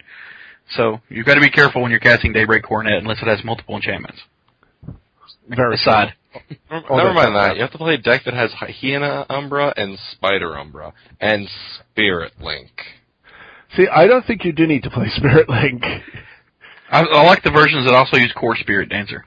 [0.77, 3.77] So you've got to be careful when you're casting Daybreak Coronet unless it has multiple
[3.77, 4.18] enchantments.
[5.48, 6.14] Very sad.
[6.70, 7.57] Never Oh, never mind that.
[7.57, 11.48] You have to play a deck that has Hyena Umbra and Spider Umbra and
[11.81, 12.70] Spirit Link.
[13.77, 15.83] See, I don't think you do need to play Spirit Link.
[16.92, 19.22] I, I like the versions that also use Kor Spiritdancer.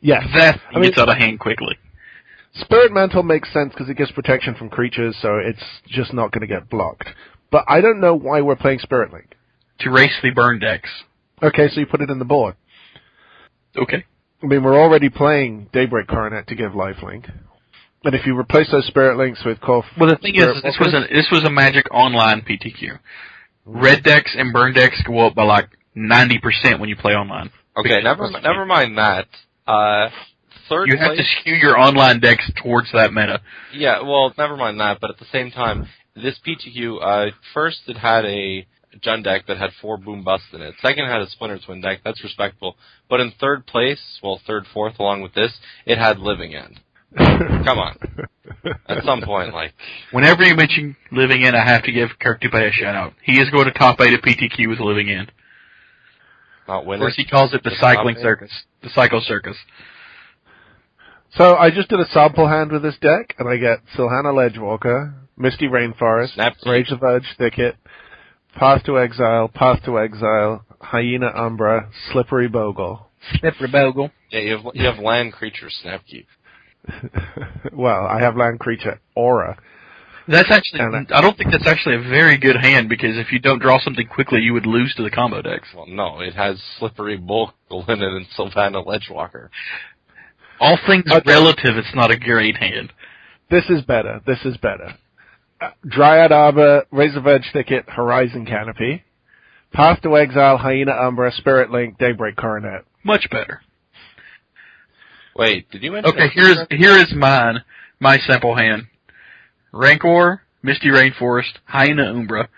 [0.00, 0.24] Yes.
[0.36, 1.78] That I mean- gets out of hand quickly.
[2.60, 6.42] Spirit Mantle makes sense because it gives protection from creatures, so it's just not going
[6.42, 7.08] to get blocked.
[7.50, 9.34] But I don't know why we're playing Spirit Link.
[9.80, 10.88] To race the burn decks.
[11.42, 12.54] Okay, so you put it in the board.
[13.76, 14.04] Okay.
[14.40, 17.28] I mean, we're already playing Daybreak Coronet to give lifelink.
[18.04, 19.82] And if you replace those Spirit Links with Core...
[19.98, 22.98] Well, the thing is, this was a this was a Magic Online PTQ.
[23.64, 27.50] Red decks and burn decks go up by like ninety percent when you play online.
[27.76, 29.26] Okay, never never mind that.
[29.66, 30.08] Uh,
[30.68, 31.18] third You have place.
[31.26, 33.40] to skew your online decks towards that meta.
[33.72, 34.98] Yeah, well, never mind that.
[35.00, 38.66] But at the same time, this PTQ, uh, first it had a
[39.04, 40.76] Jund deck that had four Boom Busts in it.
[40.80, 42.00] Second, it had a Splinter Twin deck.
[42.04, 42.76] That's respectable.
[43.10, 45.52] But in third place, well, third, fourth, along with this,
[45.84, 46.78] it had Living End.
[47.18, 47.98] Come on.
[48.88, 49.72] At some point, like,
[50.12, 53.14] Whenever you mention Living End, I have to give Kirk Dubé a shout out.
[53.24, 55.32] He is going to top eight at PTQ with Living End.
[56.66, 58.16] Not Of course, he calls it the Top Cycling.
[58.20, 58.50] Circus,
[58.82, 59.56] the cycle Circus.
[61.36, 65.14] So I just did a sample hand with this deck, and I get Silhana Ledgewalker,
[65.36, 66.64] Misty Rainforest, Snapkeep.
[66.64, 67.76] Razorverge Thicket,
[68.54, 73.08] Path to Exile, Path to Exile, Hyena Umbra, Slippery Bogle.
[73.40, 74.10] Slippery Bogle.
[74.30, 76.26] Yeah, you have you have land creature Snapkeep.
[77.72, 79.58] well, I have Land Creature Aura.
[80.26, 83.60] That's actually, I don't think that's actually a very good hand because if you don't
[83.60, 85.68] draw something quickly, you would lose to the combo decks.
[85.74, 89.48] Well, no, it has Slippery Bogle in it and Silhana Ledgewalker.
[90.60, 91.22] All things Okay.
[91.30, 92.92] relative, it's not a great hand.
[93.50, 94.20] This is better.
[94.26, 94.94] This is better.
[95.60, 99.04] Uh, Dryad Arbor, Razorverge Thicket, Horizon Canopy,
[99.74, 102.84] Path to Exile, Hyena Umbra, Spirit Link, Daybreak Coronet.
[103.02, 103.60] Much better.
[105.36, 106.12] Wait, did you mention?
[106.14, 107.62] Okay, here's here is mine,
[108.00, 108.86] my sample hand.
[109.74, 112.48] Rancor, Misty Rainforest, Hyena Umbra,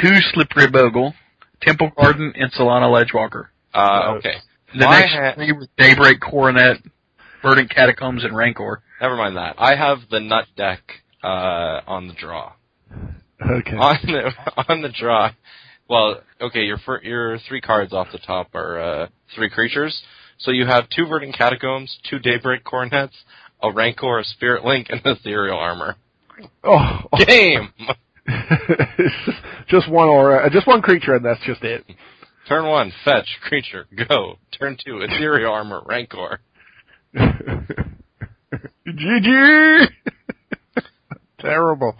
[0.00, 1.14] two Slippery Bogle,
[1.60, 3.48] Temple Garden, and Silhana Ledgewalker.
[3.74, 4.36] Uh, okay.
[4.72, 6.78] The My next ha- three were Daybreak, Coronet,
[7.42, 8.82] Verdant Catacombs, and Rancor.
[9.00, 9.56] Never mind that.
[9.58, 10.80] I have the nut deck
[11.22, 12.52] uh, on the draw.
[12.92, 13.76] Okay.
[13.76, 14.32] On the
[14.68, 15.30] on the draw.
[15.88, 20.00] Well, okay, your fir- your three cards off the top are uh, three creatures.
[20.38, 23.14] So you have two Verdant Catacombs, two Daybreak Coronets,
[23.62, 25.96] a Rancor, a Spirit Link, and Ethereal Armor.
[26.64, 27.70] Oh, Game!
[29.68, 31.84] just one aura, uh, just one creature, and that's just it.
[32.48, 34.38] Turn one, fetch, creature, go.
[34.58, 36.40] Turn two, Ethereal Armor, Rancor.
[38.86, 39.88] GG.
[41.40, 41.96] Terrible.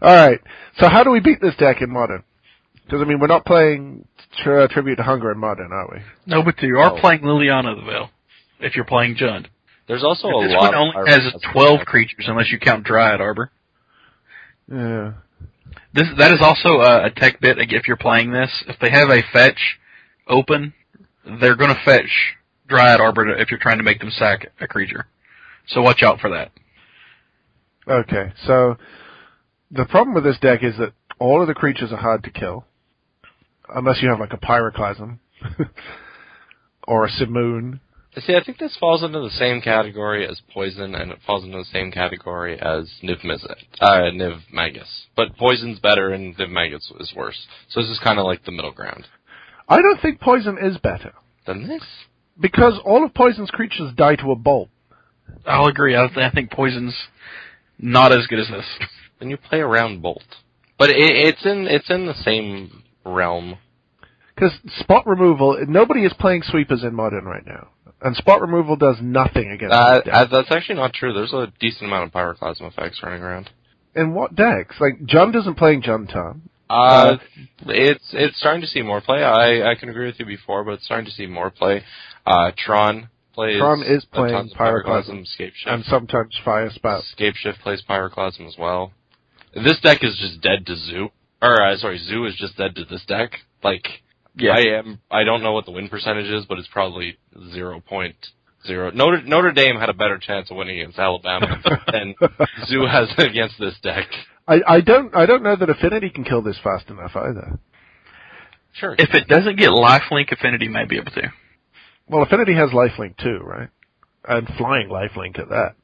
[0.00, 0.40] All right.
[0.78, 2.24] So how do we beat this deck in modern?
[2.84, 4.06] Because I mean, we're not playing
[4.42, 6.00] tri- tribute to hunger in modern, are we?
[6.26, 7.00] No, but you are Oh.
[7.00, 8.10] playing Liliana the Veil,
[8.60, 9.46] if you're playing Jund.
[9.92, 13.20] There's also a This lot one only pirates has 12 creatures unless you count Dryad
[13.20, 13.50] Arbor.
[14.66, 15.12] Yeah.
[15.92, 17.58] This that is also a, a tech bit.
[17.58, 19.78] If you're playing this, if they have a fetch
[20.26, 20.72] open,
[21.38, 22.08] they're going to fetch
[22.68, 25.08] Dryad Arbor if you're trying to make them sack a creature.
[25.66, 26.52] So watch out for that.
[27.86, 28.32] Okay.
[28.46, 28.78] So
[29.70, 32.64] the problem with this deck is that all of the creatures are hard to kill,
[33.68, 35.18] unless you have like a pyroclasm
[36.88, 37.80] or a simoon.
[38.20, 41.56] See, I think this falls into the same category as Poison, and it falls into
[41.56, 45.06] the same category as Niv Mizzet, uh, Niv Magus.
[45.16, 47.46] But Poison's better, and Niv Magus is worse.
[47.70, 49.06] So this is kind of like the middle ground.
[49.68, 51.12] I don't think poison is better
[51.46, 51.82] Than this?
[52.38, 54.68] because all of poison's creatures die to a bolt.
[55.46, 55.96] I'll agree.
[55.96, 56.94] I, th- I think Poison's
[57.78, 58.66] not as good as this.
[59.18, 60.24] Then you play around Bolt.
[60.78, 63.56] But it, it's in it's in the same realm.
[64.34, 67.68] Because spot removal, nobody is playing sweepers in modern right now,
[68.04, 70.14] and spot removal does nothing against Uh, deck.
[70.14, 71.12] uh, that's actually not true.
[71.12, 73.50] There's a decent amount of pyroclasm effects running around.
[73.94, 74.76] in what decks?
[74.80, 76.40] Like Jund isn't playing Juntan.
[76.70, 77.18] Uh,
[77.66, 79.22] it's it's starting to see more play.
[79.22, 81.84] I I can agree with you before, but it's starting to see more play.
[82.26, 83.58] Uh, Tron plays.
[83.58, 85.26] Tron is uh, playing Pyroclasm.
[85.26, 85.66] Scape Shift.
[85.70, 87.04] and sometimes fire spout.
[87.12, 88.92] Scape Shift plays Pyroclasm as well.
[89.54, 91.10] This deck is just dead to Zoo.
[91.42, 93.32] Or uh, sorry, Zoo is just dead to this deck.
[93.62, 93.86] Like
[94.36, 94.52] Yeah.
[94.52, 94.98] I am.
[95.10, 97.18] I don't know what the win percentage is, but it's probably
[97.52, 98.16] zero point
[98.66, 98.90] zero.
[98.90, 101.60] Notre Notre Dame had a better chance of winning against Alabama
[101.92, 102.14] than
[102.66, 104.06] Zoo has against this deck.
[104.48, 107.58] I, I don't I don't know that Affinity can kill this fast enough either.
[108.74, 108.94] Sure.
[108.98, 111.32] If it doesn't get Lifelink, Affinity may be able to.
[112.08, 113.68] Well, Affinity has Lifelink too, right?
[114.26, 115.74] And flying Lifelink at that.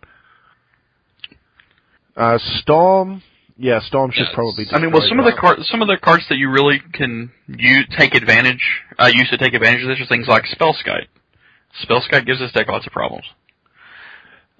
[2.17, 3.23] Uh, Storm,
[3.61, 4.35] Yeah, Storm should Yes.
[4.35, 4.67] probably.
[4.71, 5.41] I mean, well, destroy some of the that.
[5.41, 8.63] cards, some of the cards that you really can you take advantage,
[8.99, 11.09] uh, use to take advantage of this are things like Spellskite.
[11.85, 13.25] Spellskite gives this deck lots of problems.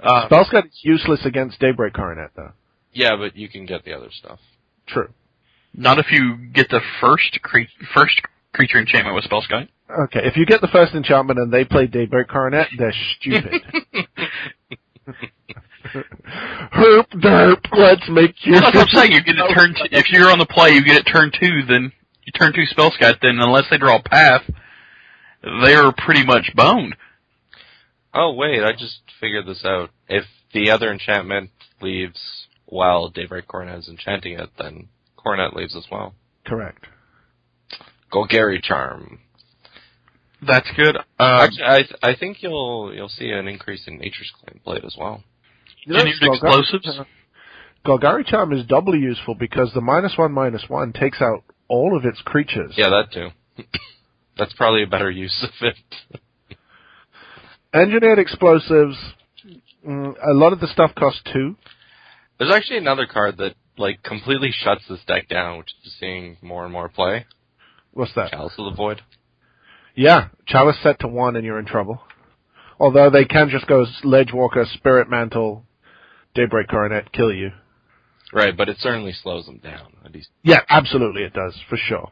[0.03, 2.53] Uh, Spellskite is useless against Daybreak Coronet, though.
[2.93, 4.41] Yeah, but you can get the other stuff.
[4.87, 5.11] True.
[5.75, 8.21] not if you get the first cre- first
[8.53, 9.69] creature enchantment with Spellskite.
[9.91, 13.63] Okay, if you get the first enchantment and they play Daybreak Coronet, they're stupid.
[15.95, 18.55] Herp derp, let's make you.
[18.55, 19.13] That's what I'm saying.
[19.13, 19.75] You get it turn.
[19.75, 21.63] T- if you're on the play, you get it turn two.
[21.69, 21.93] Then
[22.25, 23.21] you turn two Spellskite.
[23.21, 24.43] Then unless they draw a path,
[25.43, 26.97] they're pretty much boned.
[28.15, 29.91] Oh wait, I just figured this out.
[30.09, 32.19] If the other enchantment leaves
[32.67, 36.15] while Daybreak Coronet is enchanting it, then Coronet leaves as well.
[36.47, 36.85] Correct.
[38.13, 39.21] Golgari Charm.
[40.41, 40.97] That's good.
[41.19, 44.97] Uh, Actually, I I think you'll you'll see an increase in Nature's Claim played as
[44.99, 45.23] well.
[45.97, 47.01] Engineered Golgari- explosives.
[47.87, 52.05] Golgari Charm is doubly useful because the minus one minus one takes out all of
[52.05, 52.75] its creatures.
[52.77, 53.29] Yeah, that too.
[54.37, 56.59] That's probably a better use of it.
[57.75, 58.97] Engineered explosives.
[59.87, 61.57] Mm, a lot of the stuff costs two.
[62.39, 66.65] There's actually another card that like completely shuts this deck down, which is seeing more
[66.65, 67.27] and more play.
[67.93, 68.31] What's that?
[68.31, 69.03] Chalice of the Void.
[69.95, 72.01] Yeah, Chalice set to one and you're in trouble.
[72.79, 75.65] Although they can just go Ledgewalker, Spirit Mantle,
[76.35, 77.51] Daybreak Coronet, kill you.
[78.33, 79.93] Right, but it certainly slows them down.
[80.05, 82.11] At least Yeah, absolutely it does, for sure.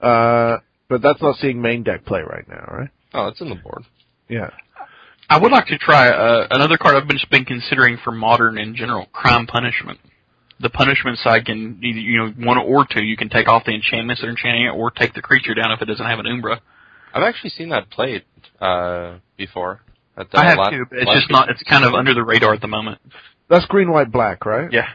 [0.00, 0.58] Uh,
[0.88, 2.90] but that's not seeing main deck play right now, right?
[3.12, 3.84] Oh, it's in the board.
[4.28, 4.50] Yeah.
[5.28, 8.58] I would like to try uh, another card I've been just been considering for modern
[8.58, 9.98] in general: Crime Punishment.
[10.60, 13.02] The punishment side can either you know one or two.
[13.02, 15.72] You can take off the enchantments that are enchanting it, or take the creature down
[15.72, 16.60] if it doesn't have an Umbra.
[17.12, 18.22] I've actually seen that played
[18.60, 19.80] uh, before.
[20.16, 21.50] At the I have la- too, but it's just not.
[21.50, 22.98] It's kind of under the radar at the moment.
[23.48, 24.70] That's green, white, black, right?
[24.72, 24.88] Yeah.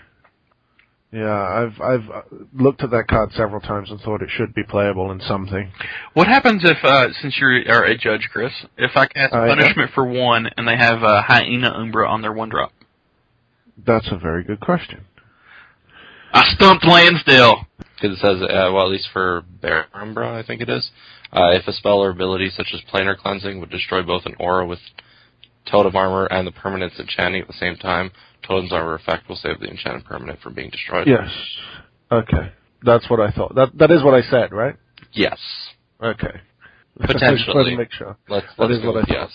[1.14, 2.22] Yeah, I've I've uh,
[2.54, 5.70] looked at that card several times and thought it should be playable in something.
[6.14, 9.56] What happens if, uh, since you're a judge, Chris, if I cast Uh, yeah.
[9.56, 12.72] punishment for one and they have a hyena Umbra on their one drop?
[13.86, 15.02] That's a very good question.
[16.34, 17.66] I stumped Lansdale.
[18.02, 20.90] Because it says, uh, well, at least for Bear Umbra, I think it is.
[21.32, 24.66] Uh, if a spell or ability such as Planar Cleansing would destroy both an aura
[24.66, 24.80] with
[25.72, 28.12] Totem Armor and the permanent's enchanting at the same time,
[28.46, 31.08] Totem's Armor effect will save the enchanted permanent from being destroyed.
[31.08, 31.30] Yes.
[32.12, 32.52] Okay.
[32.84, 33.56] That's what I thought.
[33.56, 34.76] That that is what I said, right?
[35.14, 35.40] Yes.
[36.04, 36.42] Okay.
[37.00, 37.54] Potentially.
[37.56, 38.18] Let's make sure.
[38.28, 39.30] Let's, let's is go what I with thought.
[39.30, 39.32] yes.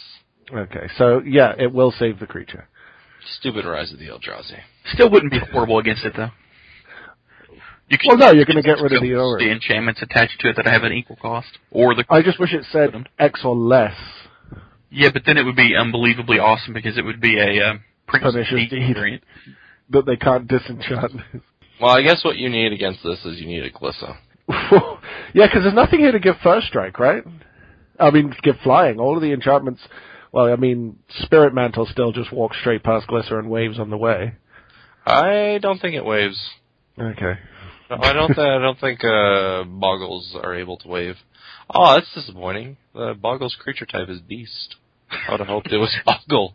[0.52, 0.88] Okay.
[0.98, 2.68] So yeah, it will save the creature.
[3.38, 4.58] Stupid Rise of the Eldrazi.
[4.92, 6.30] Still wouldn't be horrible against it though.
[7.88, 10.50] You could Well, no, you're going to get rid of the the enchantments attached to
[10.50, 13.54] it that have an equal cost, or the I just wish it said X or
[13.54, 13.94] less.
[14.90, 17.74] Yeah, but then it would be unbelievably awesome because it would be a uh,
[18.06, 18.94] Pernicious Deed Deed.
[18.94, 19.24] variant.
[19.90, 21.20] That they can't disenchant.
[21.80, 24.16] Well, I guess what you need against this is you need a Glissa.
[24.48, 27.22] yeah, because there's nothing here to give first strike, right?
[27.98, 28.98] I mean, give flying.
[28.98, 29.80] All of the enchantments.
[30.32, 33.96] Well, I mean, Spirit Mantle still just walks straight past Glissa and waves on the
[33.96, 34.34] way.
[35.04, 36.38] I don't think it waves.
[36.98, 37.38] Okay.
[37.90, 38.34] No, I don't.
[38.34, 41.16] Th- I don't think uh, Boggles are able to wave.
[41.68, 42.76] Oh, that's disappointing.
[42.94, 44.76] The Boggles creature type is Beast.
[45.10, 46.54] I would have hoped it was Boggle.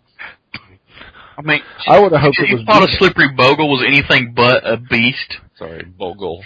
[1.38, 2.65] I mean, I would have hoped if it was.
[2.65, 5.38] thought a slippery bogle was anything but a beast.
[5.58, 6.43] Sorry, Bogle.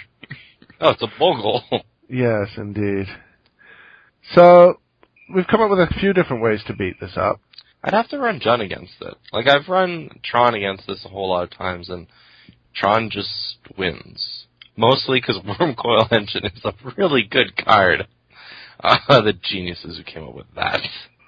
[0.80, 1.62] Oh, it's a Bogle.
[2.08, 3.06] Yes, indeed.
[4.34, 4.78] So
[5.34, 7.40] we've come up with a few different ways to beat this up.
[7.82, 9.14] I'd have to run Jund against it.
[9.32, 12.06] Like I've run Tron against this a whole lot of times, and
[12.74, 14.46] Tron just wins.
[14.76, 18.06] Mostly because Wurmcoil Engine is a really good card.
[18.82, 20.80] Uh, the geniuses who came up with that.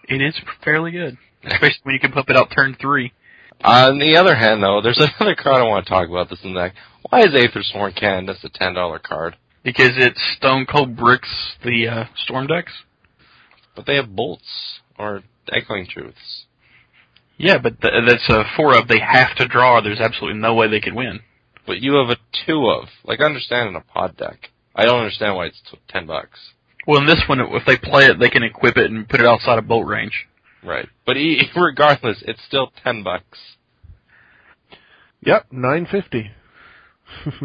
[0.08, 0.34] It is
[0.64, 3.12] fairly good, especially when you can pump it out turn three.
[3.62, 6.54] On the other hand, though, there's another card I want to talk about this in
[6.54, 6.72] that.
[7.10, 9.36] Why is Aethersworn Canonist a ten dollar card?
[9.64, 12.72] Because it stone cold bricks the uh, storm decks.
[13.74, 16.46] But they have bolts or echoing truths.
[17.36, 18.88] Yeah, but th- that's a four of.
[18.88, 19.80] They have to draw.
[19.80, 21.20] There's absolutely no way they could win.
[21.66, 22.88] But you have a two of.
[23.04, 24.50] Like I understand in a pod deck.
[24.74, 26.38] I don't understand why it's t- ten bucks.
[26.88, 29.26] Well, in this one, if they play it, they can equip it and put it
[29.26, 30.26] outside of bolt range.
[30.64, 30.88] Right.
[31.04, 33.38] But e- regardless, it's still ten bucks.
[35.20, 36.30] Yep, nine fifty.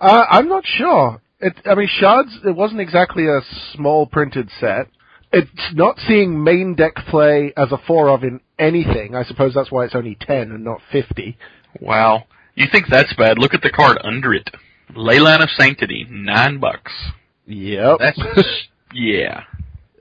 [0.00, 1.20] uh, I'm not sure.
[1.40, 2.30] It, I mean, shards.
[2.44, 3.40] It wasn't exactly a
[3.72, 4.86] small printed set.
[5.32, 9.16] It's not seeing main deck play as a four of in anything.
[9.16, 11.36] I suppose that's why it's only ten and not fifty.
[11.80, 12.22] Wow.
[12.54, 13.36] You think that's bad?
[13.36, 14.48] Look at the card under it.
[14.94, 16.92] Leyline of Sanctity, nine bucks.
[17.46, 17.98] Yep.
[17.98, 18.20] That's
[18.92, 19.42] yeah.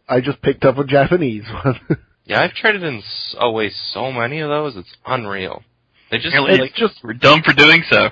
[0.08, 1.80] I just picked up a Japanese one.
[2.26, 4.78] Yeah, I've traded in s- away so many of those.
[4.78, 5.62] It's unreal.
[6.10, 8.12] They just Apparently, like just we're dumb for doing so.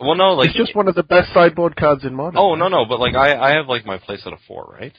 [0.00, 2.36] Well, no, like it's just one of the best sideboard cards in Modern.
[2.36, 4.92] Oh no, no, but like I I have like my playset of four, right?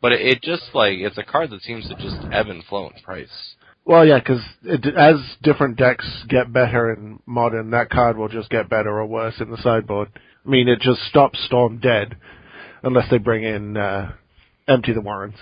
[0.00, 2.86] But it, it just like it's a card that seems to just ebb and flow
[2.94, 3.54] in price.
[3.84, 4.40] Well, yeah, because
[4.96, 9.40] as different decks get better in Modern, that card will just get better or worse
[9.40, 10.10] in the sideboard.
[10.46, 12.14] I mean, it just stops Storm dead,
[12.82, 14.12] unless they bring in uh,
[14.68, 15.36] Empty the Warrens.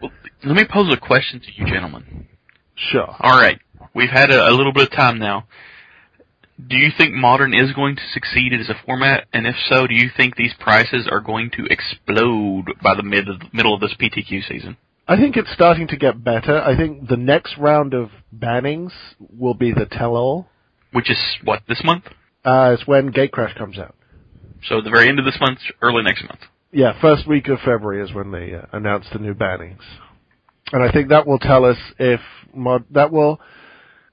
[0.00, 0.10] Well,
[0.44, 2.26] let me pose a question to you, gentlemen.
[2.74, 3.14] Sure.
[3.20, 3.58] All right,
[3.94, 5.46] we've had a, a little bit of time now.
[6.68, 9.26] Do you think Modern is going to succeed as a format?
[9.32, 13.26] And if so, do you think these prices are going to explode by the mid
[13.52, 14.76] middle of this PTQ season?
[15.08, 16.60] I think it's starting to get better.
[16.60, 20.48] I think the next round of bannings will be the tell-all.
[20.92, 22.04] Which is what this month?
[22.44, 23.94] Uh, it's when Gatecrash comes out.
[24.68, 26.40] So the very end of this month, early next month.
[26.72, 29.82] Yeah, first week of February is when they uh, announce the new bannings,
[30.72, 32.20] and I think that will tell us if
[32.54, 33.40] mod that will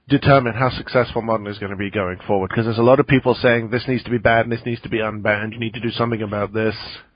[0.08, 2.48] determine how successful modern is going to be going forward.
[2.48, 4.88] Because there's a lot of people saying this needs to be banned, this needs to
[4.88, 5.52] be unbanned.
[5.52, 6.74] You need to do something about this.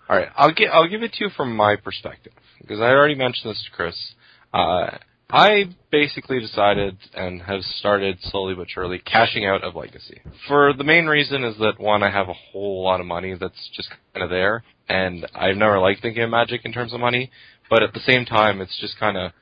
[0.08, 3.14] All right, I'll get I'll give it to you from my perspective because I already
[3.14, 4.14] mentioned this to Chris.
[4.52, 4.98] Uh,
[5.32, 10.20] I basically decided and have started slowly but surely cashing out of Legacy.
[10.46, 13.70] For the main reason is that one, I have a whole lot of money that's
[13.74, 17.30] just kind of there, and I've never liked thinking of Magic in terms of money.
[17.70, 19.32] But at the same time, it's just kind of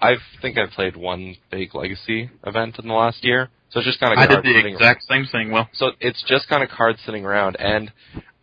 [0.00, 4.00] I think I've played one big Legacy event in the last year, so it's just
[4.00, 5.24] kind of I did the exact around.
[5.24, 5.50] same thing.
[5.50, 7.90] Well, so it's just kind of cards sitting around, and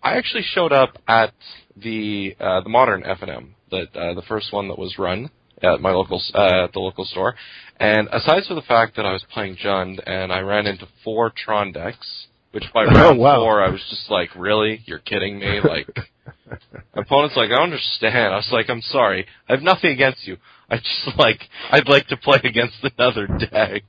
[0.02, 1.34] I actually showed up at
[1.78, 5.30] the uh, the modern FNM, that uh, the first one that was run
[5.62, 7.36] at my local uh, at the local store,
[7.80, 11.32] and aside from the fact that I was playing Jund and I ran into four
[11.36, 13.40] Tron decks, which by round oh, wow.
[13.40, 15.88] four I was just like, really, you're kidding me, like.
[16.94, 18.34] opponent's like, I understand.
[18.34, 19.28] I was like, I'm sorry.
[19.48, 20.38] I have nothing against you.
[20.70, 21.40] I just like,
[21.72, 23.84] I'd like to play against another deck.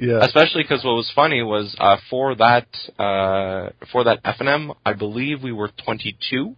[0.00, 0.24] Yeah.
[0.24, 2.66] Especially because what was funny was uh, for that
[2.98, 6.56] uh, for that FNM, I believe we were 22,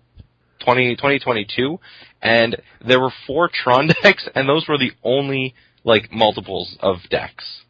[0.65, 1.79] 20, 2022,
[2.23, 2.57] and
[2.87, 5.55] there were four Tron decks, and those were the only
[5.85, 7.63] like multiples of decks.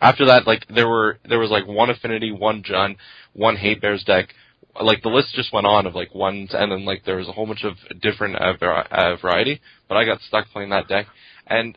[0.00, 2.96] After that, like there were there was like one Affinity, one Jund,
[3.32, 4.28] one Hate Bears deck.
[4.80, 7.32] Like the list just went on of like ones, and then like there was a
[7.32, 8.54] whole bunch of different uh,
[8.90, 9.60] uh, variety.
[9.88, 11.06] But I got stuck playing that deck,
[11.46, 11.76] and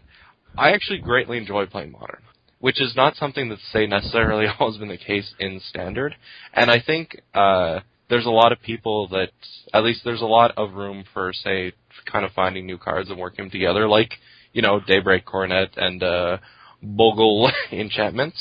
[0.58, 2.22] I actually greatly enjoy playing Modern
[2.66, 6.16] which is not something that's say necessarily always been the case in standard.
[6.52, 9.32] And I think uh, there's a lot of people that
[9.74, 11.74] at least there's a lot of room for say
[12.12, 14.14] kind of finding new cards and working them together, like
[14.54, 16.38] you know Daybreak Coronet and uh,
[16.82, 18.38] Bogle enchantments.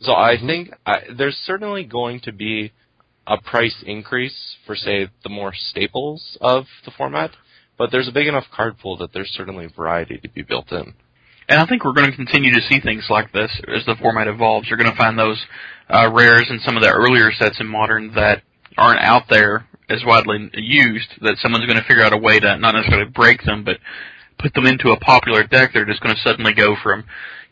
[0.00, 0.46] So I mm-hmm.
[0.46, 2.72] think I, there's certainly going to be
[3.26, 7.30] a price increase for say the more staples of the format,
[7.76, 10.94] but there's a big enough card pool that there's certainly variety to be built in.
[11.50, 14.28] And I think we're going to continue to see things like this as the format
[14.28, 14.68] evolves.
[14.68, 15.42] You're going to find those
[15.88, 18.42] uh, rares in some of the earlier sets in Modern that
[18.76, 21.08] aren't out there as widely used.
[21.22, 23.78] That someone's going to figure out a way to not necessarily break them, but
[24.38, 25.70] put them into a popular deck.
[25.72, 27.04] They're just going to suddenly go from,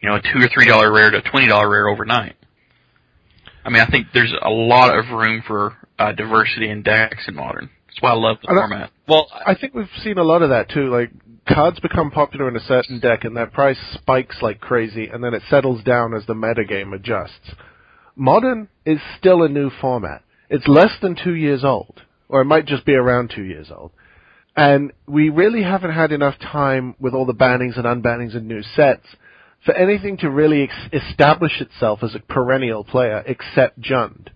[0.02, 2.36] you know, a two or three dollar rare to a twenty dollar rare overnight.
[3.64, 7.34] I mean, I think there's a lot of room for uh, diversity in decks in
[7.34, 7.68] Modern.
[7.88, 8.90] That's why I love the format.
[9.08, 10.88] Well, I think we've seen a lot of that too.
[10.88, 11.10] Like
[11.48, 15.32] cards become popular in a certain deck and their price spikes like crazy and then
[15.32, 17.54] it settles down as the metagame adjusts.
[18.14, 20.22] Modern is still a new format.
[20.48, 23.92] It's less than two years old, or it might just be around two years old.
[24.56, 28.62] And we really haven't had enough time with all the bannings and unbannings and new
[28.62, 29.06] sets
[29.64, 34.28] for anything to really ex- establish itself as a perennial player except Jund.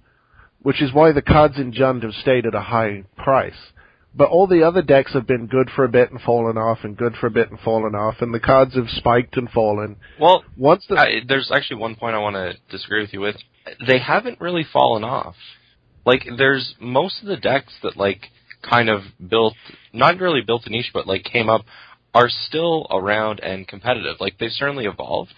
[0.63, 3.73] Which is why the cards in Jund have stayed at a high price
[4.15, 6.97] but all the other decks have been good for a bit and fallen off, and
[6.97, 9.97] good for a bit and fallen off, and the cards have spiked and fallen.
[10.19, 13.37] Well, once the I, there's actually one point I want to disagree with you with.
[13.87, 15.37] They haven't really fallen off.
[16.05, 18.27] Like there's most of the decks that like
[18.63, 19.55] kind of built,
[19.93, 21.63] not really built a niche, but like came up,
[22.15, 24.17] are still around and competitive.
[24.21, 25.35] Like they've certainly evolved.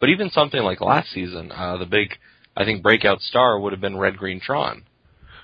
[0.00, 2.10] But even something like last season, uh, the big,
[2.56, 4.82] I think breakout star would have been Red Green Tron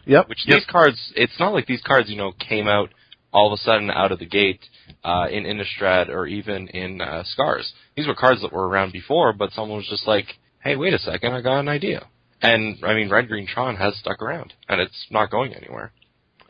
[0.06, 0.28] Yep.
[0.28, 0.58] Which yep.
[0.58, 2.90] these cards, it's not like these cards, you know, came out
[3.32, 4.60] all of a sudden out of the gate
[5.04, 7.72] uh, in Innistrad or even in uh, Scars.
[7.96, 10.26] These were cards that were around before, but someone was just like,
[10.62, 12.06] "Hey, wait a second, I got an idea."
[12.43, 15.93] And I mean, Red Green Tron has stuck around, and it's not going anywhere.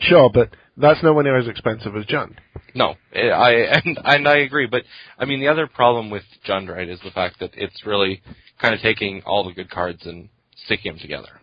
[0.00, 2.36] Sure, but that's nowhere near as expensive as Jund.
[2.74, 3.50] No, I
[3.84, 4.82] and and I agree, but
[5.18, 8.22] I mean the other problem with Jund, right, is the fact that it's really
[8.60, 10.30] kind of taking all the good cards and
[10.64, 11.40] sticking them together.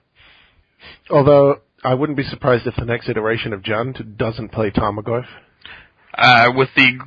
[1.09, 5.25] Although I wouldn't be surprised if the next iteration of Jund doesn't play Tarmogoyf.
[6.17, 6.99] Uh, with the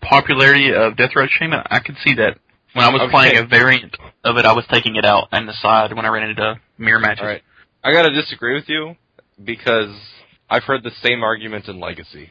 [0.00, 2.38] popularity of Deathrite Shaman, I could see that.
[2.74, 3.10] When I was okay.
[3.10, 6.08] playing a variant of it, I was taking it out and the side when I
[6.08, 7.20] ran into mirror matches.
[7.22, 7.42] All right.
[7.84, 8.96] I gotta disagree with you.
[9.42, 9.90] because
[10.50, 12.30] I've heard the same argument in Legacy,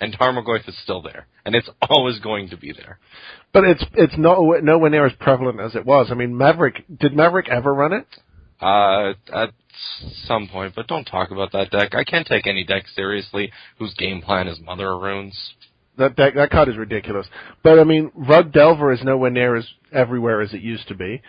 [0.00, 2.98] and Tarmogoyf is still there, and it's always going to be there.
[3.52, 6.08] But it's it's not nowhere near as prevalent as it was.
[6.10, 8.06] I mean, Maverick did Maverick ever run it?
[8.60, 9.50] Uh, at
[10.26, 11.94] some point, but don't talk about that deck.
[11.94, 15.36] I can't take any deck seriously whose game plan is Mother of Runes.
[15.96, 17.26] That deck, that card is ridiculous.
[17.62, 21.22] But I mean, Rug Delver is nowhere near as everywhere as it used to be.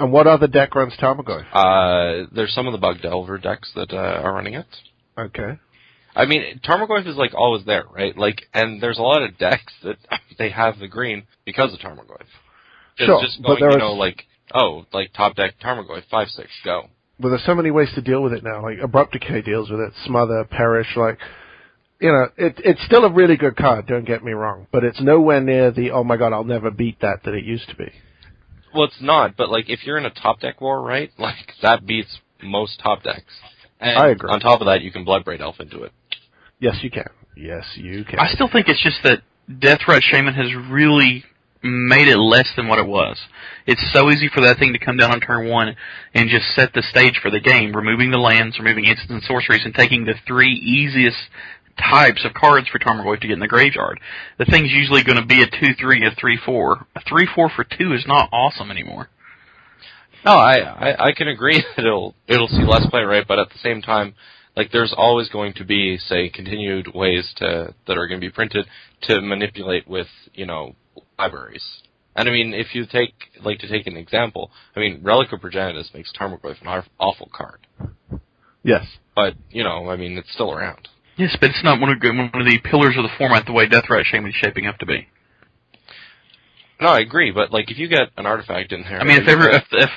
[0.00, 1.44] And what other deck runs Tarmogoyf?
[1.52, 4.66] Uh, there's some of the Bug Delver decks that uh, are running it.
[5.18, 5.58] Okay.
[6.16, 8.16] I mean, Tarmogoyf is like always there, right?
[8.16, 9.96] Like, and there's a lot of decks that
[10.38, 12.22] they have the green because of Tarmogoyf.
[12.96, 14.24] It's Sure, just but there you know, like,
[14.54, 16.88] oh, like top deck Tarmogoyf, five six, go.
[17.20, 18.62] Well, there's so many ways to deal with it now.
[18.62, 20.96] Like Abrupt Decay deals with it, Smother, Perish.
[20.96, 21.18] Like,
[22.00, 23.86] you know, it, it's still a really good card.
[23.86, 27.00] Don't get me wrong, but it's nowhere near the oh my god, I'll never beat
[27.02, 27.92] that that it used to be.
[28.74, 31.10] Well, it's not, but like if you're in a top deck war, right?
[31.18, 33.32] Like that beats most top decks.
[33.80, 34.30] And I agree.
[34.30, 35.92] On top of that, you can Bloodbraid Elf into it.
[36.58, 37.08] Yes, you can.
[37.36, 38.18] Yes, you can.
[38.18, 41.24] I still think it's just that Deathrite Shaman has really
[41.62, 43.18] made it less than what it was.
[43.66, 45.76] It's so easy for that thing to come down on turn one
[46.14, 49.62] and just set the stage for the game, removing the lands, removing instant and sorceries,
[49.64, 51.18] and taking the three easiest
[51.80, 54.00] types of cards for Tarmogoyf to get in the graveyard.
[54.38, 56.84] The thing's usually going to be a 2-3, a 3-4.
[56.96, 59.08] A 3-4 for 2 is not awesome anymore.
[60.24, 63.26] No, I, I I can agree that it'll it'll see less play, right?
[63.26, 64.14] But at the same time,
[64.56, 68.30] like there's always going to be, say, continued ways to that are going to be
[68.30, 68.66] printed
[69.02, 70.74] to manipulate with you know
[71.18, 71.64] libraries.
[72.16, 75.40] And I mean, if you take like to take an example, I mean, Relic of
[75.40, 77.66] Progenitus makes Tarmogoyf an awful card,
[78.62, 78.84] yes.
[79.14, 80.88] but you know, I mean, it's still around.
[81.20, 83.68] Yes, but it's not one of, one of the pillars of the format the way
[83.68, 85.06] Deathrite Shaman is shaping up to be.
[86.80, 89.28] No, I agree, but like if you get an artifact in there, I mean, if
[89.28, 89.90] ever if if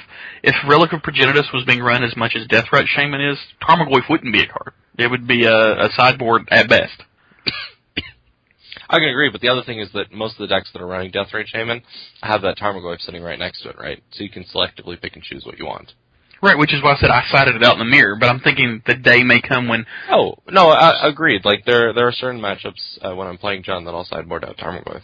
[0.43, 4.33] if Relic of Progenitus was being run as much as Deathrite Shaman is, Tarmogoyf wouldn't
[4.33, 4.73] be a card.
[4.99, 7.01] It would be a, a sideboard at best.
[8.89, 10.87] I can agree, but the other thing is that most of the decks that are
[10.87, 11.83] running Deathrite Shaman
[12.21, 14.03] have that Tarmogoyf sitting right next to it, right?
[14.11, 15.93] So you can selectively pick and choose what you want.
[16.43, 18.17] Right, which is why I said I cited it out in the mirror.
[18.19, 21.45] But I'm thinking the day may come when Oh no, I, agreed.
[21.45, 24.57] Like there, there are certain matchups uh, when I'm playing Jund that I'll sideboard out
[24.57, 25.03] Tarmogoyf.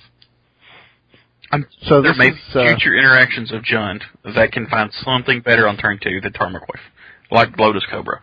[1.83, 4.01] So there may is be uh, future interactions of Jund
[4.35, 6.81] that can find something better on turn two than Tarmogoyf,
[7.31, 8.21] like Lotus Cobra.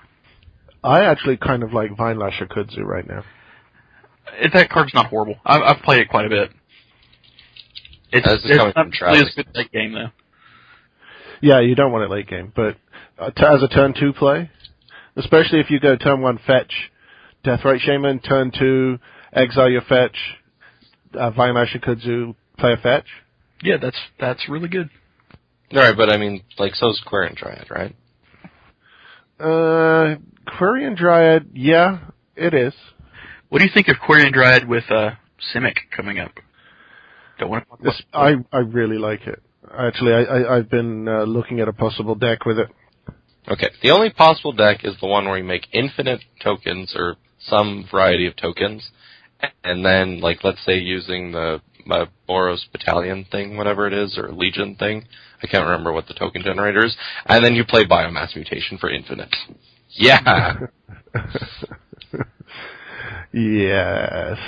[0.85, 3.25] I actually kind of like Vinelasher Kudzu right now.
[4.35, 5.37] It, that card's not horrible.
[5.45, 6.51] I've, I've played it quite a bit.
[8.13, 10.11] It's, it's not really a good late game though.
[11.41, 12.86] Yeah, you don't want it late game, but uh, t-
[13.19, 14.51] as a turn two play,
[15.17, 16.73] especially if you go turn one fetch,
[17.45, 18.99] Deathrite Shaman, turn two
[19.33, 20.17] exile your fetch,
[21.15, 23.07] uh, Vinelasher Kudzu, play a fetch.
[23.63, 24.91] Yeah, that's that's really good.
[25.73, 27.97] All right, but I mean, like so's Quirion Dryad, right?
[29.39, 31.99] Uh, Quirion Dryad, yeah,
[32.37, 32.75] it is.
[33.49, 35.13] What do you think of Quirion Dryad with uh,
[35.55, 36.33] Simic coming up?
[37.39, 39.43] Don't want to This, I I really like it.
[39.77, 42.69] Actually, I, I I've been uh, looking at a possible deck with it.
[43.49, 43.71] Okay.
[43.83, 48.27] The only possible deck is the one where you make infinite tokens or some variety
[48.27, 48.91] of tokens,
[49.63, 54.33] and then like let's say using the uh, Boros Battalion thing, whatever it is, or
[54.33, 55.07] Legion thing.
[55.43, 58.91] I can't remember what the token generator is, and then you play Biomass Mutation for
[58.91, 59.35] infinite.
[59.91, 60.55] Yeah.
[63.33, 64.39] yes,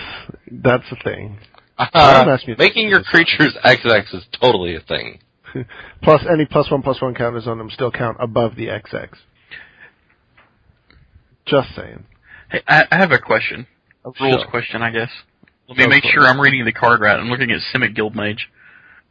[0.51, 1.38] that's the thing.
[1.94, 5.20] Uh, making your creatures XX is totally a thing.
[6.03, 9.09] Plus any plus one plus one counters on them still count above the XX.
[11.46, 12.05] Just saying.
[12.51, 13.66] Hey, I, I have a question.
[14.05, 14.51] A rules Sure.
[14.51, 15.11] question, I guess.
[15.68, 16.22] Let me Go make for sure.
[16.26, 17.18] I'm reading the card right.
[17.18, 18.40] I'm looking at Simic Guildmage.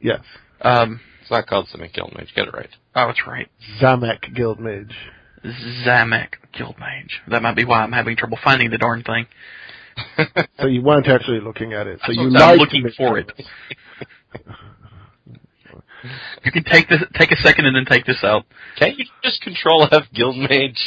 [0.02, 0.22] Yes.
[0.62, 2.34] Um, It's not called Simic Guildmage.
[2.36, 2.70] Get it right.
[2.96, 3.48] oh, it's right.
[3.82, 4.92] Zameck Guildmage.
[5.86, 7.12] Zameck Guildmage.
[7.30, 9.28] That might be why I'm having trouble finding the darn thing.
[10.60, 12.00] So you weren't actually looking at it.
[12.06, 12.92] So you I'm looking me.
[12.98, 13.32] for it.
[16.43, 18.45] You can take this, take a second and then take this out.
[18.78, 20.78] Can't you just control F Guildmage?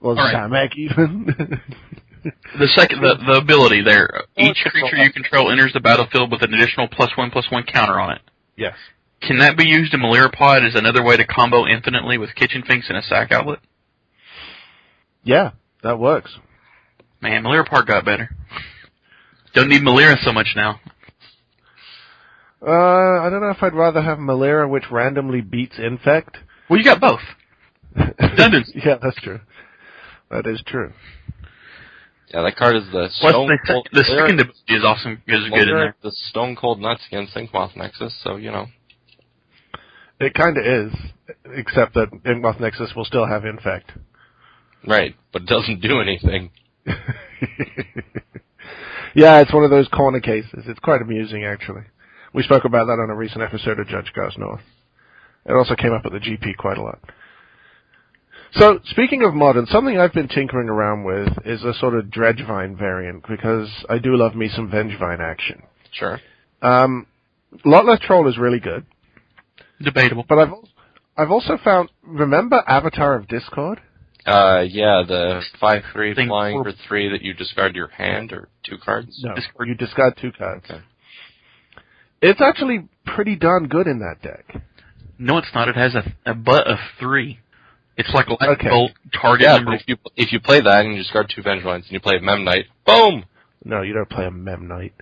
[0.00, 0.34] Or All right.
[0.34, 1.60] Zameck even.
[2.58, 4.24] The second, the, the ability there.
[4.36, 8.00] Each creature you control enters the battlefield with an additional plus one plus one counter
[8.00, 8.20] on it.
[8.56, 8.74] yes.
[9.22, 12.64] Can that be used in Melira Pod as another way to combo infinitely with Kitchen
[12.66, 13.60] Finks and a sack outlet?
[15.22, 15.52] Yeah,
[15.84, 16.36] that works.
[17.22, 18.28] Man, Melira Pod got better.
[19.54, 20.80] Don't need Melira so much now.
[22.62, 26.36] Uh, I don't know if I'd rather have Melira, which randomly beats Infect.
[26.68, 27.20] Well, you got both.
[27.94, 28.82] Redundancy.
[28.84, 29.40] yeah, that's true.
[30.30, 30.92] That is true.
[32.32, 33.88] Yeah, that card is the Plus, Stone the, Cold.
[33.92, 35.22] the second ability is awesome.
[35.28, 35.96] Is Well, good in there.
[36.02, 38.66] The Stone Cold Nuts against Inkmoth Nexus, so you know.
[40.18, 40.92] It kind of is,
[41.54, 43.92] except that Inkmoth Nexus will still have Infect.
[44.86, 46.50] Right, but it doesn't do anything.
[49.14, 50.64] yeah, it's one of those corner cases.
[50.66, 51.82] It's quite amusing, actually.
[52.36, 54.60] We spoke about that on a recent episode of Judge Goes North.
[55.46, 56.98] It also came up at the GP quite a lot.
[58.52, 62.76] So, speaking of modern, something I've been tinkering around with is a sort of Dredgevine
[62.78, 65.62] variant, because I do love me some Vengevine action.
[65.92, 66.20] Sure.
[66.60, 67.06] Um,
[67.64, 68.84] Lotleth Troll is really good,
[69.82, 70.26] Debatable.
[70.28, 70.52] but I've
[71.16, 71.88] I've also found.
[72.02, 73.80] Remember Avatar of Discord?
[74.26, 78.48] Uh, yeah, the five three flying for- for three that you discard your hand or
[78.62, 79.18] two cards.
[79.24, 79.68] No, Discord.
[79.68, 80.64] you discard two cards.
[80.68, 80.82] Okay.
[82.28, 84.62] It's actually pretty darn good in that deck.
[85.18, 85.68] No, it's not.
[85.68, 87.38] It has a, a butt of three.
[87.96, 88.68] It's like lightning Okay.
[88.68, 89.74] bolt target Yeah, number.
[89.74, 92.20] if you if you play that and you discard two Vengevines and you play a
[92.20, 93.24] Memnite, boom.
[93.64, 94.92] No, you don't play a Memnite.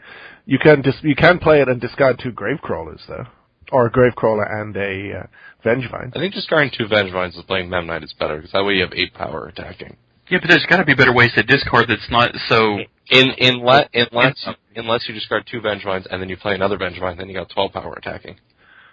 [0.46, 3.24] You can dis- you can play it and discard two Gravecrawlers though,
[3.72, 5.26] or a Gravecrawler and a uh,
[5.64, 6.12] Vengevine.
[6.14, 8.92] I think discarding two Vengevines and playing Memnite is better because that way you have
[8.94, 9.96] eight power attacking.
[10.30, 12.78] Yeah, but there's got to be better ways to discard that's not so.
[13.10, 17.28] In unless unless unless you discard two Vengevines and then you play another Vengevine, then
[17.28, 18.36] you got twelve power attacking.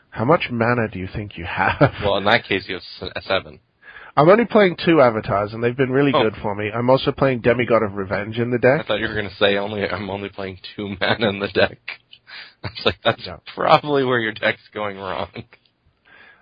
[0.10, 1.94] How much mana do you think you have?
[2.04, 3.60] Well, in that case, you have s- a seven.
[4.18, 6.24] I'm only playing two avatars, and they've been really Oh.
[6.24, 6.70] good for me.
[6.70, 8.82] I'm also playing Demigod of Revenge in the deck.
[8.82, 11.80] I thought you were gonna say only I'm only playing two mana in the deck.
[12.64, 13.42] I was like, that's No.
[13.56, 15.30] probably where your deck's going wrong.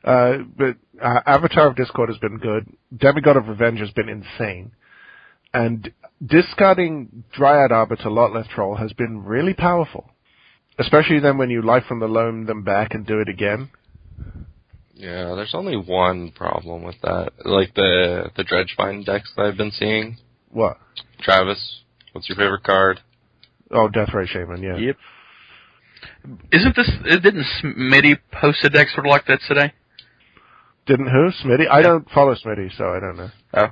[0.04, 2.66] Uh, but uh, Avatar of Discord has been good.
[2.96, 4.72] Demigod of Revenge has been insane.
[5.54, 5.92] And
[6.26, 10.10] discarding Dryad Arbiter Lotleth Troll has been really powerful.
[10.78, 13.70] Especially then when you life from the loam them back and do it again.
[14.94, 17.32] Yeah, there's only one problem with that.
[17.46, 20.18] Like the the Dredgevine decks that I've been seeing.
[20.50, 20.78] What?
[21.22, 23.00] Travis, what's your favorite card?
[23.72, 24.78] Oh, Deathrite Shaman, yeah.
[24.78, 24.98] Yep.
[26.52, 26.90] Isn't this?
[27.06, 29.74] it Didn't Smitty post a deck sort of like that today?
[30.86, 31.30] Didn't who?
[31.44, 31.70] Smitty?
[31.70, 33.30] I don't follow Smitty, so I don't know.
[33.54, 33.68] Oh,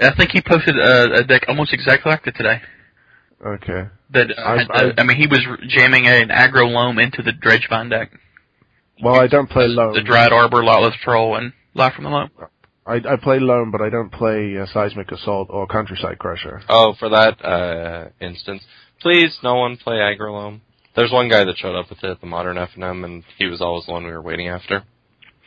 [0.00, 2.60] I think he posted a, a deck almost exactly like that today.
[3.44, 3.88] Okay.
[4.10, 7.32] That uh, I- had, uh, I mean, he was jamming an aggro loam into the
[7.32, 8.10] Dredgevine deck.
[9.02, 9.94] Well, I don't play loam.
[9.94, 12.30] The Dryad Arbor, Lotleth Troll, and Life from the Loam.
[12.86, 16.62] I, I play loam, but I don't play uh, Seismic Assault or Countryside Crusher.
[16.68, 18.62] Oh, for that uh instance,
[19.00, 20.60] please no one play aggro loam.
[20.94, 23.60] There's one guy that showed up with it at the Modern FNM, and he was
[23.60, 24.84] always the one we were waiting after.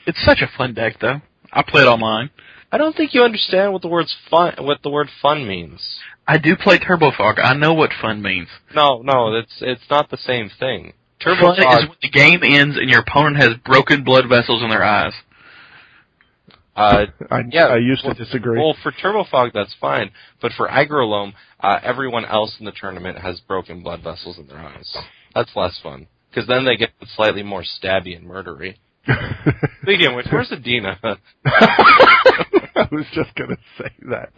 [0.05, 1.21] It's such a fun deck, though.
[1.53, 2.31] I play it online.
[2.77, 5.81] I don't think you understand what the words fun, what the word fun means.
[6.27, 7.39] I do play Turbo Fog.
[7.39, 8.49] I know what fun means.
[8.75, 10.93] No, no, it's it's not the same thing.
[11.19, 14.61] Turbo fun Fog, is when the game ends and your opponent has broken blood vessels
[14.61, 15.13] in their eyes.
[16.75, 18.59] uh, I, Yeah, I used well- to disagree.
[18.59, 22.71] well, for Turbo Fog that's fine, but for Aggro Loam, uh, everyone else in the
[22.79, 24.95] tournament has broken blood vessels in their eyes.
[25.33, 28.75] That's less fun because then they get slightly more stabby and murdery.
[29.81, 30.99] Speaking of which, where's Adina?
[31.45, 34.31] I was just gonna say that.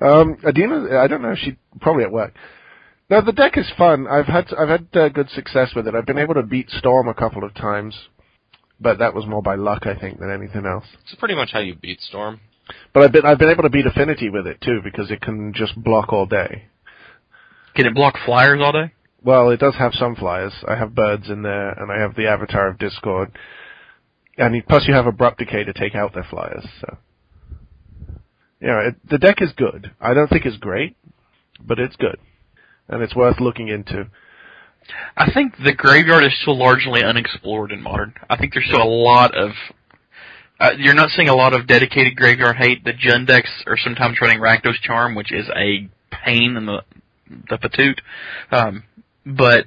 [0.00, 1.32] Um, Adina, I don't know.
[1.32, 2.34] If she probably at work.
[3.10, 4.06] No, the deck is fun.
[4.06, 5.94] I've had I've had uh, good success with it.
[5.94, 7.94] I've been able to beat Storm a couple of times,
[8.80, 10.86] but that was more by luck, I think, than anything else.
[11.02, 12.40] It's pretty much how you beat Storm.
[12.94, 15.52] But I've been I've been able to beat Affinity with it too because it can
[15.52, 16.64] just block all day.
[17.74, 18.92] Can it block flyers all day?
[19.24, 20.52] Well, it does have some flyers.
[20.66, 23.30] I have birds in there, and I have the Avatar of Discord,
[24.38, 26.66] and plus you have Abrupt Decay to take out their flyers.
[26.80, 26.98] So,
[28.60, 29.90] know, it, the deck is good.
[30.00, 30.96] I don't think it's great,
[31.60, 32.18] but it's good,
[32.88, 34.08] and it's worth looking into.
[35.16, 38.14] I think the graveyard is still largely unexplored in modern.
[38.28, 39.50] I think there's still a lot of.
[40.58, 42.84] Uh, you're not seeing a lot of dedicated graveyard hate.
[42.84, 46.82] The Jund decks are sometimes running Rakdos Charm, which is a pain in the
[47.48, 47.98] the patoot.
[48.50, 48.84] Um,
[49.24, 49.66] but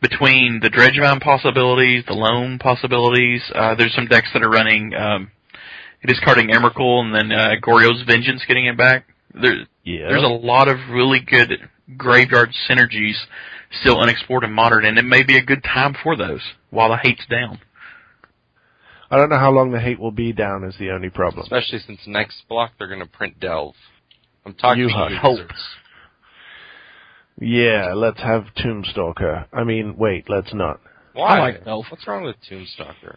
[0.00, 5.30] between the Dredgevine possibilities, the Loam possibilities, uh, there's some decks that are running um,
[6.04, 9.06] discarding Emrakul and then uh, Goryo's Vengeance getting it back.
[9.34, 11.50] There, Yeah, there's a lot of really good
[11.96, 13.14] graveyard synergies
[13.80, 16.96] still unexplored in modern, and it may be a good time for those while the
[16.96, 17.58] hate's down.
[19.10, 20.64] I don't know how long the hate will be down.
[20.64, 21.42] Is the only problem.
[21.42, 23.74] Especially since next block they're going to print Delve.
[24.44, 25.10] I'm talking You to hush.
[25.12, 25.48] you Hope.
[27.38, 27.52] Wizards.
[27.52, 29.46] Yeah, let's have Tombstalker.
[29.52, 30.80] I mean, wait, let's not.
[31.12, 31.38] Why?
[31.38, 31.86] I like Delve.
[31.90, 33.16] What's wrong with Tombstalker?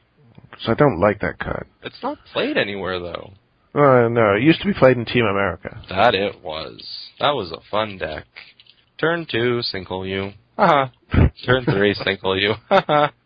[0.49, 1.67] Because I don't like that card.
[1.83, 3.33] It's not played anywhere though.
[3.75, 5.81] Uh, no, it used to be played in Team America.
[5.89, 6.81] That it was.
[7.19, 8.25] That was a fun deck.
[8.99, 10.31] Turn two, single you.
[10.57, 10.87] Haha.
[11.45, 12.53] Turn three, single you.
[12.67, 13.09] Haha.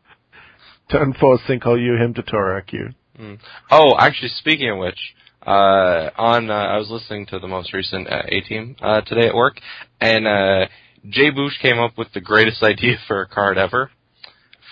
[0.92, 2.90] Turn four, sinkhole you, Hymn to Tourach you.
[3.20, 3.40] Mm.
[3.72, 5.00] Oh, actually, speaking of which,
[5.46, 9.28] uh, on uh, I was listening to the most recent uh, A Team uh, today
[9.28, 9.60] at work,
[10.00, 10.68] and uh,
[11.10, 13.92] Jay Bush came up with the greatest idea for a card ever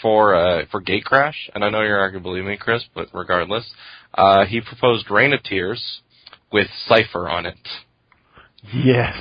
[0.02, 1.50] for uh, for Gate Crash.
[1.54, 3.70] And I know you're not gonna believe me, Chris, but regardless,
[4.14, 6.02] uh, he proposed Rain of Tears
[6.52, 7.58] with Cipher on it.
[8.74, 9.16] Yes.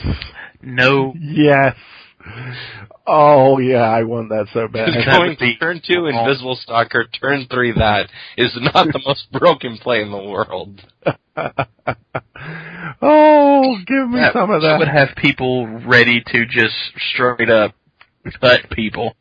[0.62, 1.14] No.
[1.18, 1.74] Yes.
[3.06, 4.86] Oh yeah, I want that so bad.
[4.86, 6.20] Because that going would be turn two awful.
[6.20, 10.80] Invisible Stalker, turn three that is not the most broken play in the world.
[13.02, 16.74] oh, give me That, some of that would have people ready to just
[17.12, 17.74] straight up
[18.40, 19.16] cut people.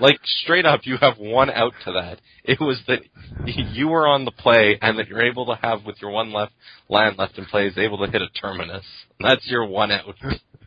[0.00, 2.20] Like straight up, you have one out to that.
[2.42, 3.00] It was that
[3.46, 6.52] you were on the play, and that you're able to have with your one left
[6.88, 8.84] land left in play is able to hit a terminus.
[9.20, 10.16] That's your one out.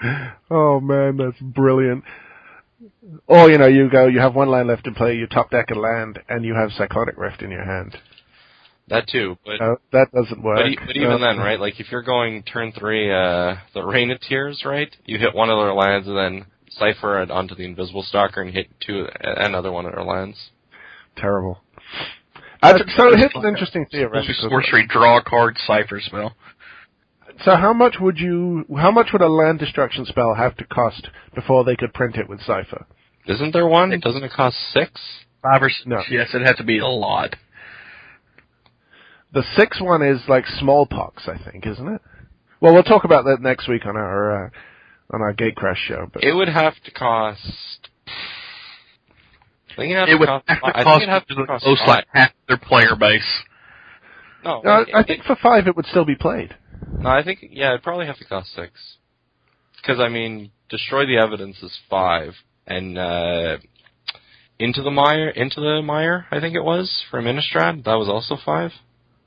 [0.50, 2.04] oh man, that's brilliant.
[3.26, 5.70] Or you know, you go, you have one land left to play, you top deck
[5.70, 7.96] a land, and you have Cyclonic Rift in your hand.
[8.88, 10.58] That too, but No, that doesn't work.
[10.58, 11.58] But, but even Uh, then, right?
[11.58, 14.94] Like if you're going turn three, uh, the Rain of Tears, right?
[15.06, 16.46] You hit one of their lands and then
[16.78, 20.36] cipher it onto the Invisible Stalker and hit two another one of their lands.
[21.16, 21.60] Terrible.
[22.62, 24.34] Uh, so here's an interesting theoretical.
[24.48, 26.34] Sorcery, draw a card, cipher spell.
[27.44, 31.08] So how much would you, how much would a land destruction spell have to cost
[31.34, 32.86] before they could print it with Cipher?
[33.26, 33.98] Isn't there one?
[34.00, 35.00] Doesn't it cost six?
[35.42, 36.02] Five or s- No.
[36.10, 37.36] Yes, it has to be a lot.
[39.32, 42.00] The six one is like smallpox, I think, isn't it?
[42.60, 44.50] Well, we'll talk about that next week on our uh,
[45.12, 46.08] on our Gate Crash show.
[46.12, 47.88] But It would have to cost.
[49.70, 50.44] I think it'd have to cost.
[50.48, 53.22] have to I cost have to cost close like half their player base.
[54.44, 56.54] No, No, like, I think for five it would still be played.
[57.00, 58.72] No, I think yeah, it'd probably have to cost six.
[59.76, 62.34] Because I mean, destroy the evidence is five,
[62.66, 63.56] and uh,
[64.58, 67.84] into the mire, into the mire, I think it was for Innistrad.
[67.84, 68.70] That was also five.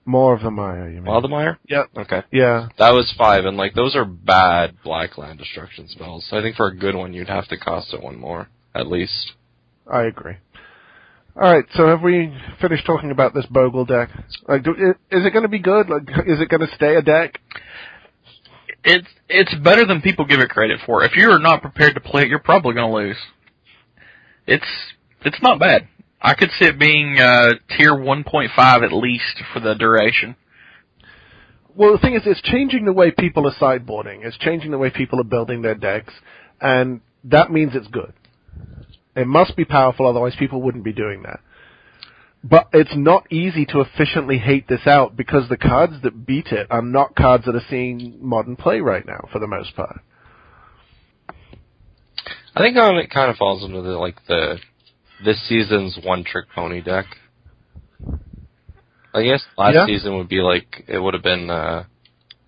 [0.07, 1.05] More of the Maya, you mean?
[1.05, 1.57] Wildemire.
[1.67, 2.69] yeah, Okay, yeah.
[2.77, 6.27] that was five, and like those are bad black land destruction spells.
[6.29, 8.87] So I think for a good one, you'd have to cost it one more at
[8.87, 9.33] least.
[9.91, 10.35] I agree.
[11.37, 14.09] All right, so have we finished talking about this Bogle deck?
[14.47, 15.89] Like, do, is it going to be good?
[15.89, 17.41] Like, is it going to stay a deck?
[18.85, 21.03] It's it's better than people give it credit for.
[21.03, 23.17] If you're not prepared to play it, you're probably going to lose.
[24.47, 24.67] It's
[25.25, 25.89] it's not bad.
[26.21, 30.37] I could see it being uh, tier 1.5 at least for the duration.
[31.75, 34.23] Well, the thing is, it's changing the way people are sideboarding.
[34.23, 36.13] It's changing the way people are building their decks,
[36.61, 38.13] and that means it's good.
[39.15, 41.39] It must be powerful, otherwise people wouldn't be doing that.
[42.43, 46.67] But it's not easy to efficiently hate this out because the cards that beat it
[46.69, 49.99] are not cards that are seeing modern play right now, for the most part.
[52.55, 54.59] I think it kind of falls into the like the
[55.23, 57.05] this season's one trick pony deck.
[59.13, 59.85] I guess last Yeah.
[59.87, 61.85] season would be like it would have been uh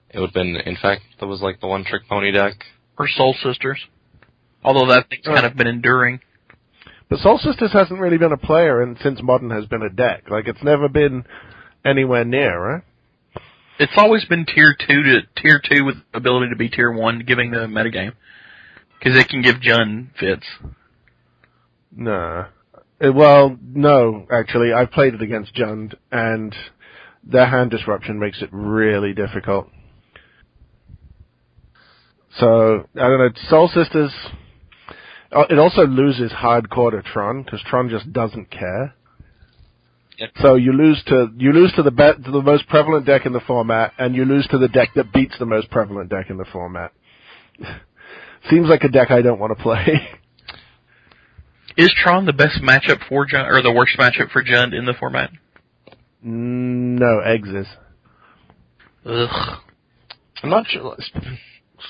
[0.09, 2.53] it would have been Infect that was like the one trick pony deck.
[2.97, 3.83] Or Soul Sisters.
[4.63, 6.19] Although that thing's kind of been enduring.
[7.09, 10.29] But Soul Sisters hasn't really been a player and since modern has been a deck.
[10.29, 11.25] Like it's never been
[11.85, 12.83] anywhere near, right?
[13.79, 17.51] It's always been tier 2 to tier 2 with ability to be tier 1 giving
[17.51, 18.13] the metagame.
[18.99, 20.45] Because it can give Jund fits.
[21.95, 22.47] Nah.
[23.03, 26.55] Uh, Well, no, actually, I've played it against Jund, and
[27.23, 29.69] their hand disruption makes it really difficult.
[32.39, 34.11] So, I don't know, Soul Sisters,
[35.31, 38.93] it also loses hardcore to Tron, because Tron just doesn't care.
[40.17, 40.29] Yep.
[40.41, 43.33] So you lose to, you lose to the bet, to the most prevalent deck in
[43.33, 46.37] the format, and you lose to the deck that beats the most prevalent deck in
[46.37, 46.91] the format.
[48.49, 50.09] Seems like a deck I don't want to play.
[51.77, 54.93] Is Tron the best matchup for Jund, or the worst matchup for Jund in the
[54.99, 55.29] format?
[56.25, 57.67] Mm, no, eggs is.
[59.05, 59.59] Ugh.
[60.41, 60.97] I'm not sure.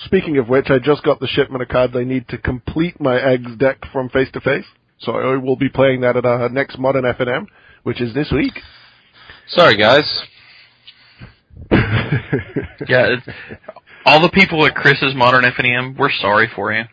[0.05, 3.19] Speaking of which, I just got the shipment of cards I need to complete my
[3.21, 4.65] eggs deck from face to face.
[4.99, 7.47] So I will be playing that at our next modern FNM,
[7.83, 8.53] which is this week.
[9.47, 10.23] Sorry guys.
[12.87, 13.15] Yeah,
[14.05, 16.83] all the people at Chris's Modern FNM, we're sorry for you.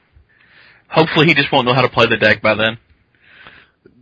[0.88, 2.78] Hopefully he just won't know how to play the deck by then.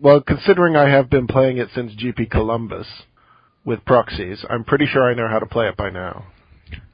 [0.01, 2.87] well, considering I have been playing it since GP Columbus
[3.65, 6.27] with proxies, I'm pretty sure I know how to play it by now.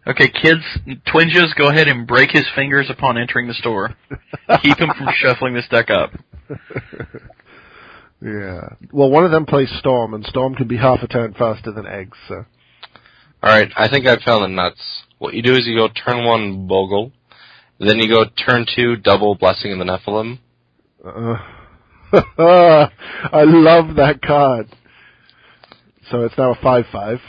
[0.07, 0.63] Okay, kids,
[1.07, 3.95] Twinjas, go ahead and break his fingers upon entering the store.
[4.63, 6.13] Keep him from shuffling this deck up.
[8.21, 8.71] Yeah.
[8.93, 11.87] Well, one of them plays Storm, and Storm can be half a turn faster than
[11.87, 12.17] eggs.
[12.27, 12.45] So.
[13.43, 15.05] Alright, I think I found the nuts.
[15.19, 17.13] What you do is you go turn one Bogle,
[17.79, 20.39] then you go turn two double Blessing in the Nephilim.
[21.05, 21.37] Uh,
[23.33, 24.69] I love that card.
[26.11, 27.21] So it's now a five-five.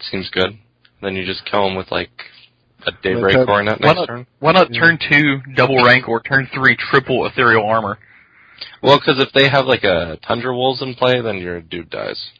[0.00, 0.58] Seems good.
[1.02, 2.10] Then you just kill him with like
[2.86, 4.26] a Like Daybreak that- Coronet Why next not, turn.
[4.40, 7.98] why not turn two double rank or turn three triple ethereal armor?
[8.82, 12.30] Well, because if they have like a Tundra Wolves in play, then your dude dies.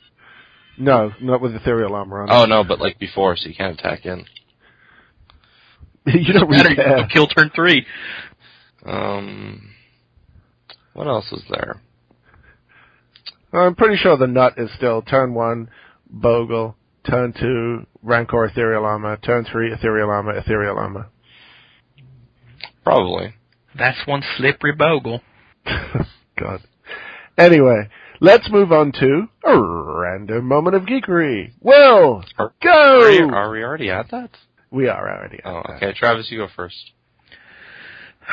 [0.78, 2.28] No, not with ethereal armor on.
[2.30, 4.24] Oh no, but like before, so you can't attack in.
[6.06, 7.08] you don't really you care.
[7.12, 7.84] kill turn three.
[8.84, 9.70] Um,
[10.92, 11.80] what else is there?
[13.52, 15.70] I'm pretty sure the nut is still turn one,
[16.08, 16.76] Bogle,
[17.08, 21.08] turn two, Rancor Ethereal Armor, turn three, Ethereal Armor, Ethereal Armor.
[22.84, 23.34] Probably.
[23.76, 25.20] That's one slippery bogle.
[26.38, 26.60] God.
[27.36, 27.88] Anyway,
[28.20, 31.52] let's move on to a random moment of geekery.
[31.60, 32.70] Will, Are, go!
[33.02, 34.30] are, we, are we already at that?
[34.70, 35.38] We are already.
[35.38, 35.76] at Oh, that.
[35.82, 35.92] okay.
[35.98, 36.92] Travis, you go first.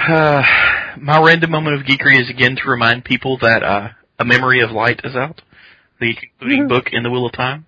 [0.07, 0.43] Uh,
[1.01, 4.69] my random moment of geekery is again to remind people that uh, A Memory of
[4.71, 5.41] Light is out,
[5.99, 7.65] the concluding book in the Wheel of Time.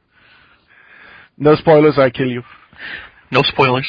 [1.38, 2.44] No spoilers, I kill you.
[3.32, 3.88] No spoilers.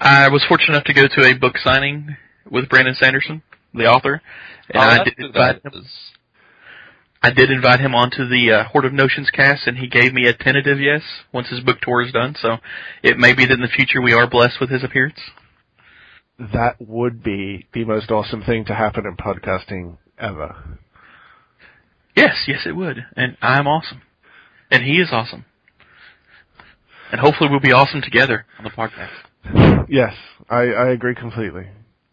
[0.00, 2.16] I was fortunate enough to go to a book signing
[2.50, 3.42] with Brandon Sanderson,
[3.74, 4.22] the author,
[4.70, 5.72] and Oh, I did invite him.
[5.74, 5.92] is.
[7.20, 10.26] I did invite him onto the uh, Horde of Notions cast, and he gave me
[10.28, 11.02] a tentative yes
[11.32, 12.36] once his book tour is done.
[12.40, 12.58] So
[13.02, 15.18] it may be that in the future we are blessed with his appearance.
[16.38, 20.78] That would be the most awesome thing to happen in podcasting ever.
[22.14, 24.02] Yes, yes, it would, and I'm awesome,
[24.70, 25.44] and he is awesome,
[27.12, 29.86] and hopefully we'll be awesome together on the podcast.
[29.88, 30.14] Yes,
[30.50, 31.66] I, I agree completely.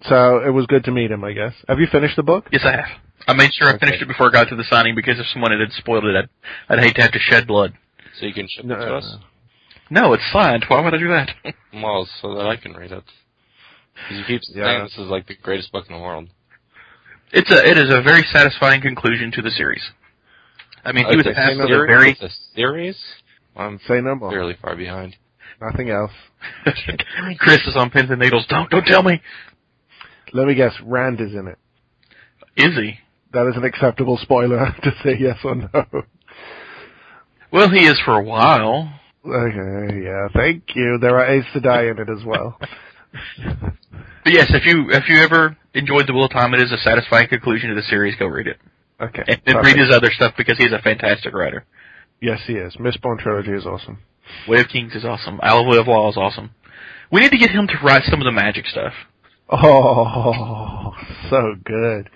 [0.03, 1.53] So it was good to meet him, I guess.
[1.67, 2.45] Have you finished the book?
[2.51, 2.85] Yes, I have.
[3.27, 3.85] I made sure I Okay.
[3.87, 6.29] finished it before I got to the signing because if someone had spoiled it, I'd,
[6.69, 7.73] I'd hate to have to shed blood.
[8.19, 9.15] So you can ship No, it to us?
[9.89, 10.65] No, it's signed.
[10.67, 11.31] Why would I do that?
[11.73, 13.03] Well, so that I can read it.
[14.07, 14.83] 'Cause you keep saying Yeah.
[14.83, 16.29] this is like the greatest book in the world.
[17.33, 19.81] It's a it is a very satisfying conclusion to the series.
[20.85, 22.97] I mean, he was It's a asked with a very it's a series?
[23.55, 24.31] I'm no more.
[24.31, 25.15] fairly far behind.
[25.61, 26.11] Nothing else.
[27.39, 28.45] Chris is on pins and needles.
[28.49, 29.21] Don't don't tell me.
[30.33, 31.57] Let me guess, Rand is in it.
[32.57, 32.95] Is he?
[33.31, 35.85] That is an acceptable spoiler to say yes or no.
[37.51, 38.91] Well, he is for a while.
[39.25, 40.97] Okay, yeah, thank you.
[41.01, 42.59] There are Ace to Die in it as well.
[44.25, 46.77] But yes, if you if you ever enjoyed the Wheel of Time, it is a
[46.79, 48.15] satisfying conclusion to the series.
[48.17, 48.57] Go read it,
[48.99, 49.21] Okay.
[49.27, 49.65] and perfect.
[49.65, 51.63] read his other stuff because he's a fantastic writer.
[52.21, 52.75] Yes, he is.
[52.77, 53.99] Mistborn Trilogy is awesome.
[54.47, 55.39] Way of Kings is awesome.
[55.43, 56.51] Alloy of Law is awesome.
[57.11, 58.93] We need to get him to write some of the magic stuff.
[59.49, 60.93] Oh,
[61.29, 62.09] so good.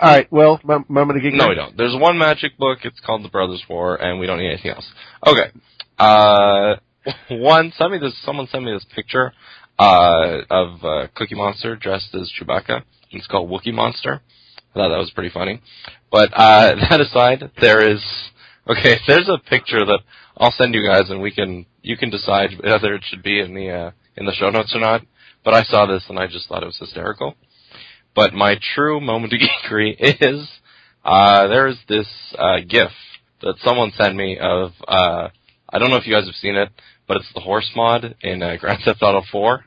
[0.00, 1.34] Alright, well, m- moment of geek.
[1.34, 1.76] No, we don't.
[1.76, 2.80] There's one magic book.
[2.82, 4.86] It's called The Brothers War, and we don't need anything else.
[5.26, 5.50] Okay.
[5.98, 6.76] Uh,
[7.30, 9.32] one, send me this, someone sent me this picture,
[9.78, 12.82] uh, of, uh, Cookie Monster dressed as Chewbacca.
[13.10, 14.20] It's called Wookie Monster.
[14.74, 15.60] I thought that was pretty funny.
[16.10, 18.02] But, uh, that aside, there is,
[18.68, 20.00] okay, there's a picture that
[20.36, 23.54] I'll send you guys and we can, you can decide whether it should be in
[23.54, 25.02] the, uh, in the show notes or not.
[25.44, 27.34] But I saw this and I just thought it was hysterical.
[28.14, 29.40] But my true moment of
[29.70, 30.48] geekery is,
[31.04, 32.06] uh, there's this,
[32.38, 32.90] uh, GIF
[33.42, 35.28] that someone sent me of, uh,
[35.68, 36.70] I don't know if you guys have seen it,
[37.08, 39.64] but it's the horse mod in uh, Grand Theft Auto 4.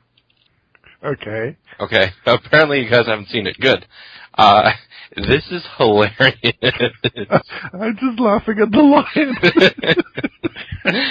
[1.04, 1.58] Okay.
[1.80, 3.58] Okay, apparently you guys haven't seen it.
[3.60, 3.86] Good.
[4.38, 4.72] Uh,
[5.16, 6.34] this is hilarious.
[7.74, 9.38] I'm just laughing at the lion.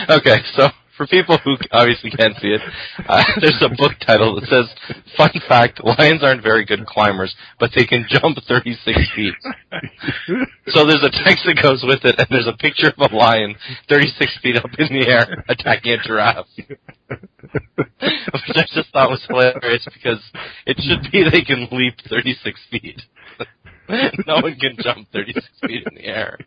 [0.11, 2.61] okay, so for people who obviously can't see it,
[3.09, 4.67] uh, there's a book title that says,
[5.17, 9.35] "Fun fact: Lions aren't very good climbers, but they can jump 36 feet."
[10.69, 13.55] So there's a text that goes with it, and there's a picture of a lion
[13.89, 16.69] 36 feet up in the air attacking a giraffe, which
[18.57, 20.23] I just thought was hilarious because
[20.67, 23.03] it should be they can leap 36 feet.
[24.27, 26.39] no one can jump 36 feet in the air.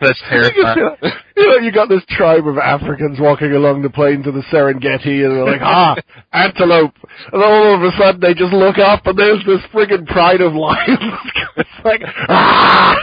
[0.00, 0.74] That's You, terrifying.
[1.00, 4.42] feel- you know, you got this tribe of Africans walking along the plains of the
[4.52, 5.96] Serengeti, and they're like, ah,
[6.32, 6.94] antelope.
[7.32, 10.52] And all of a sudden, they just look up, and there's this friggin' pride of
[10.54, 10.98] lions.
[11.56, 12.96] it's like, ah!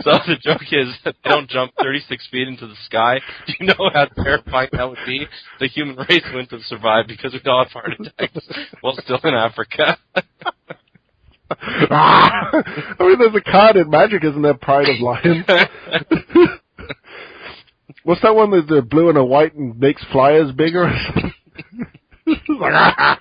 [0.00, 3.20] So the joke is that they don't jump 36 feet into the sky.
[3.46, 5.26] Do you know how terrifying that would be?
[5.60, 8.48] The human race wouldn't have survived because we'd all have heart attacks
[8.80, 9.96] while still in Africa.
[11.90, 12.50] ah!
[12.52, 14.54] I mean, there's a card in Magic, isn't there?
[14.54, 15.46] Pride of Lions.
[18.04, 20.84] What's that one that's uh, blue and a white and makes flyers bigger?
[20.84, 21.32] or something?
[22.26, 23.18] It's like, ah!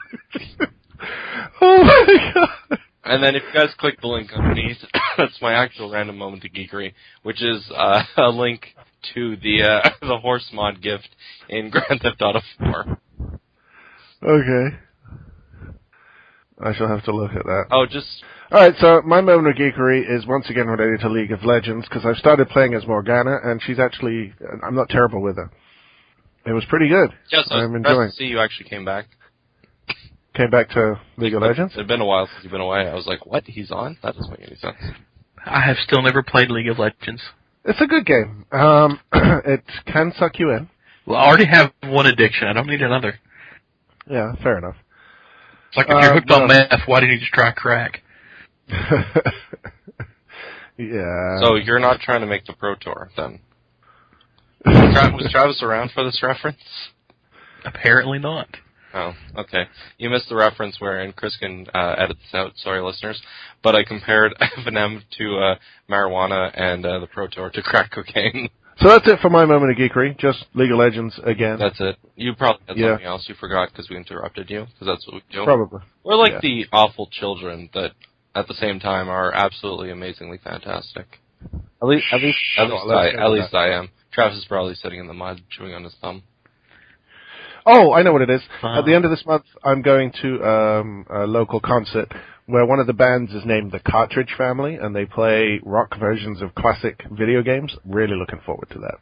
[1.62, 2.80] oh my god!
[3.04, 4.78] and then if you guys click the link underneath,
[5.18, 8.68] that's my actual random moment of geekery, which is uh, a link
[9.14, 11.10] to the uh, the horse mod gift
[11.50, 13.00] in Grand Theft Auto 4.
[14.24, 14.78] Okay.
[16.62, 17.66] I shall have to look at that.
[17.72, 21.46] Oh, just Alright, so my moment of geekery is once again related to League of
[21.46, 25.50] Legends, because I've started playing as Morgana, and she's actually, I'm not terrible with her.
[26.46, 27.12] It was pretty good.
[27.32, 28.10] yes, I was I'm enjoying.
[28.10, 29.06] to see you actually came back.
[30.34, 31.74] Came back to League of Legends.
[31.76, 32.90] It had been a while since you've been away.
[32.90, 33.46] I was like, what?
[33.46, 33.98] He's on?
[34.04, 34.76] That doesn't make any sense.
[35.46, 37.22] I have still never played League of Legends.
[37.64, 38.46] It's a good game.
[38.52, 40.70] Um, it can suck you in.
[41.06, 42.48] Well, I already have one addiction.
[42.48, 43.20] I don't need another.
[44.10, 44.76] Yeah, fair enough.
[45.72, 48.02] It's like if Uh, you're hooked well- on meth, why didn't you just try crack?
[50.78, 51.40] yeah.
[51.42, 53.40] So you're not trying to make the Pro Tour then?
[54.66, 56.60] Was Travis around for this reference?
[57.66, 58.48] Apparently not.
[58.94, 59.64] Oh, okay.
[59.98, 62.52] You missed the reference wherein Chris can uh, edit this out.
[62.58, 63.22] Sorry, listeners.
[63.64, 65.56] But I compared FNM to uh,
[65.90, 68.50] marijuana and uh, the Pro Tour to crack cocaine.
[68.82, 70.18] So that's it for my moment of geekery.
[70.18, 71.60] Just League of Legends again.
[71.60, 71.98] That's it.
[72.16, 72.88] You probably had Yeah.
[72.94, 75.44] something else you forgot because we interrupted you, because that's what we do.
[75.44, 75.82] Probably.
[76.04, 76.40] We're like yeah.
[76.42, 77.92] the awful children that,
[78.34, 81.20] at the same time, are absolutely amazingly fantastic.
[81.82, 83.90] At least, at least, at least, I, at least I am.
[84.12, 86.24] Travis is probably sitting in the mud, chewing on his thumb.
[87.66, 88.42] Oh, I know what it is.
[88.64, 88.80] Uh-huh.
[88.80, 92.12] At the end of this month, I'm going to um, a local concert
[92.46, 96.42] where one of the bands is named the Cartridge Family, and they play rock versions
[96.42, 97.76] of classic video games.
[97.86, 98.96] Really looking forward to that.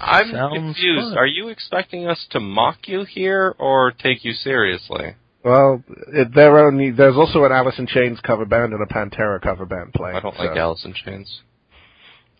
[0.00, 1.08] I'm Sounds confused.
[1.08, 1.18] fun.
[1.18, 5.14] Are you expecting us to mock you here or take you seriously?
[5.42, 9.40] Well, it, there only there's also an Alice in Chains cover band and a Pantera
[9.40, 10.16] cover band playing.
[10.16, 11.40] I don't so like Alice in Chains.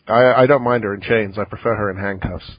[0.07, 1.39] I, I don't mind her in chains.
[1.39, 2.51] I prefer her in handcuffs.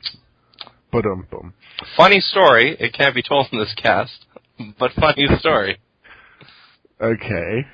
[0.91, 1.53] Boom, boom.
[1.97, 2.75] Funny story.
[2.79, 4.25] It can't be told in this cast,
[4.79, 5.79] but funny story.
[7.01, 7.65] Okay.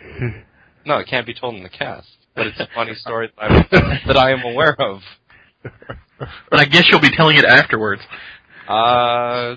[0.85, 3.99] No, it can't be told in the cast, but it's a funny story that, I'm,
[4.07, 5.01] that I am aware of.
[6.49, 8.01] But I guess you'll be telling it afterwards.
[8.67, 9.55] Uh,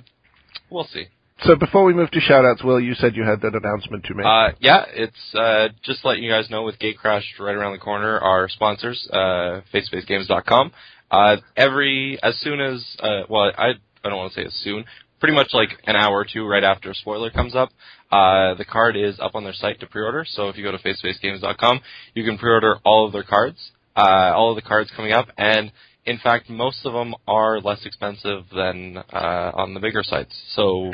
[0.71, 1.07] we'll see.
[1.45, 4.27] So before we move to shoutouts, Will, you said you had that announcement to make.
[4.27, 8.19] Uh, yeah, it's uh, just letting you guys know with Gatecrash right around the corner,
[8.19, 10.73] our sponsors, uh, FaceToFaceGames.com.
[11.11, 13.71] Uh, every as soon as uh, well, I
[14.05, 14.85] I don't want to say as soon,
[15.21, 17.71] pretty much like an hour or two right after a spoiler comes up.
[18.11, 20.25] Uh, the card is up on their site to pre-order.
[20.27, 21.81] So if you go to FaceToFaceGames.com,
[22.15, 25.71] you can pre-order all of their cards, uh, all of the cards coming up, and
[26.07, 30.35] in fact, most of them are less expensive than uh, on the bigger sites.
[30.55, 30.93] So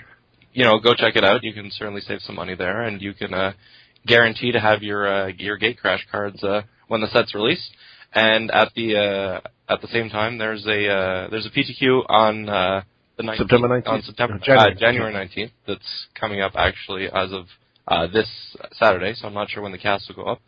[0.57, 1.45] you know, go check it out.
[1.45, 3.53] You can certainly save some money there, and you can uh,
[4.07, 7.71] guarantee to have your uh, your Gatecrash cards uh, when the set's released.
[8.15, 12.49] And at the uh, at the same time, there's a uh, there's a PTQ on
[12.49, 12.83] uh,
[13.17, 13.89] the 19th, September 19th?
[13.89, 14.73] on September January.
[14.73, 15.51] uh, January 19th.
[15.67, 17.47] That's coming up actually as of
[17.89, 18.29] uh, this
[18.73, 19.15] Saturday.
[19.15, 20.41] So I'm not sure when the cast will go up,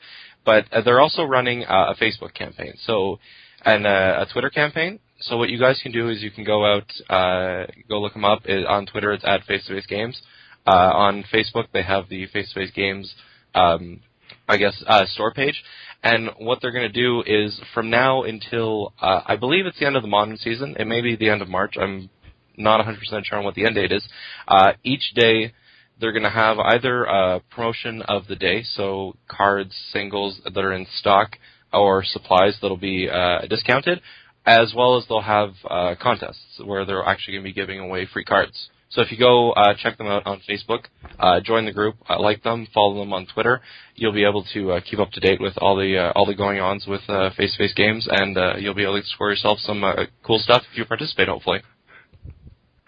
[0.44, 2.74] but uh, they're also running uh, a Facebook campaign.
[2.84, 3.18] So
[3.64, 5.00] and uh, a Twitter campaign.
[5.20, 8.24] So what you guys can do is you can go out, uh, go look them
[8.24, 9.12] up It, on Twitter.
[9.12, 10.20] It's at Face to Face Games.
[10.66, 13.12] Uh, on Facebook, they have the Face to Face Games,
[13.54, 14.00] um,
[14.48, 15.62] I guess, uh, store page.
[16.02, 19.86] And what they're going to do is from now until uh, I believe it's the
[19.86, 20.76] end of the modern season.
[20.78, 21.74] It may be the end of March.
[21.80, 22.10] I'm
[22.58, 24.06] not 100% sure on what the end date is.
[24.46, 25.52] Uh, each day
[26.00, 30.72] they're going to have either a promotion of the day, so cards, singles that are
[30.72, 31.36] in stock,
[31.72, 34.00] or supplies that'll be uh, discounted,
[34.46, 38.06] as well as they'll have uh, contests where they're actually going to be giving away
[38.06, 38.70] free cards.
[38.90, 40.84] So if you go uh, check them out on Facebook,
[41.18, 43.60] uh, join the group, uh, like them, follow them on Twitter,
[43.94, 46.34] you'll be able to uh, keep up to date with all the uh, all the
[46.34, 49.84] going ons with uh, face-to-face games, and uh, you'll be able to score yourself some
[49.84, 51.28] uh, cool stuff if you participate.
[51.28, 51.60] Hopefully.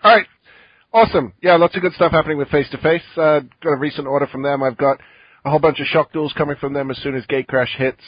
[0.02, 0.26] All right.
[0.92, 1.32] Awesome.
[1.42, 3.02] Yeah, lots of good stuff happening with Face to Face.
[3.16, 4.62] Uh, Got a recent order from them.
[4.62, 4.98] I've got
[5.44, 8.02] a whole bunch of shock duals coming from them as soon as Gatecrash hits.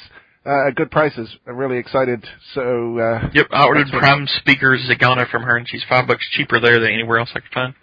[0.45, 1.33] Uh, at good prices.
[1.47, 2.25] I'm really excited.
[2.55, 6.59] So, uh, Yep, I ordered Prime Speakers Zegana from her, and she's five bucks cheaper
[6.59, 7.75] there than anywhere else I could find.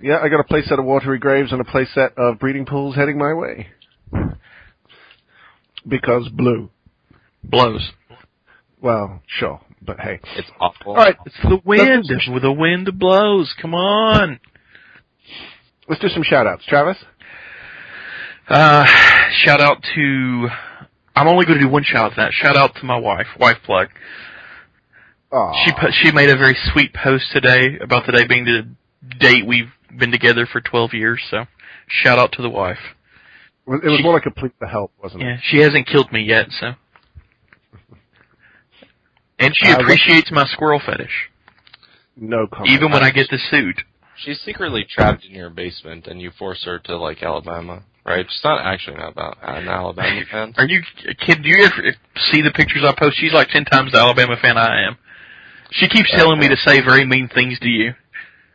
[0.00, 3.18] yeah, I got a playset of Watery Graves and a playset of Breeding Pools heading
[3.18, 3.68] my way.
[5.86, 6.70] Because blue.
[7.44, 7.92] Blows.
[8.80, 10.20] Well, sure, but hey.
[10.36, 10.92] It's awful.
[10.92, 12.06] All right, It's the wind.
[12.08, 13.54] The wind blows.
[13.60, 14.40] Come on.
[15.88, 16.64] let's do some shout-outs.
[16.66, 16.98] Travis?
[18.48, 18.84] Uh,
[19.44, 20.48] shout out to.
[21.14, 22.32] I'm only going to do one shout out to that.
[22.32, 23.88] Shout out to my wife, wife plug.
[25.30, 25.64] Aw.
[25.64, 28.68] She po- she made a very sweet post today about today being the
[29.18, 31.20] date we've been together for 12 years.
[31.30, 31.44] So,
[31.86, 32.78] shout out to the wife.
[33.66, 35.26] It was- she- more like a plea for help, wasn't it?
[35.26, 35.40] Yeah, it?
[35.44, 36.74] she hasn't killed me yet, so.
[39.42, 41.30] And she Uh, appreciates my squirrel fetish,
[42.16, 42.70] No comment.
[42.70, 43.82] even when I get the suit.
[44.16, 48.24] She's secretly trapped in your basement, and you force her to like Alabama, right?
[48.30, 50.54] She's not actually an Alabama, an Alabama fan.
[50.58, 50.82] Are you
[51.26, 51.42] kid?
[51.42, 51.94] Do you ever
[52.30, 53.16] see the pictures I post?
[53.18, 54.96] She's like ten times the Alabama fan I am.
[55.72, 57.94] She keeps telling me to say very mean things to you.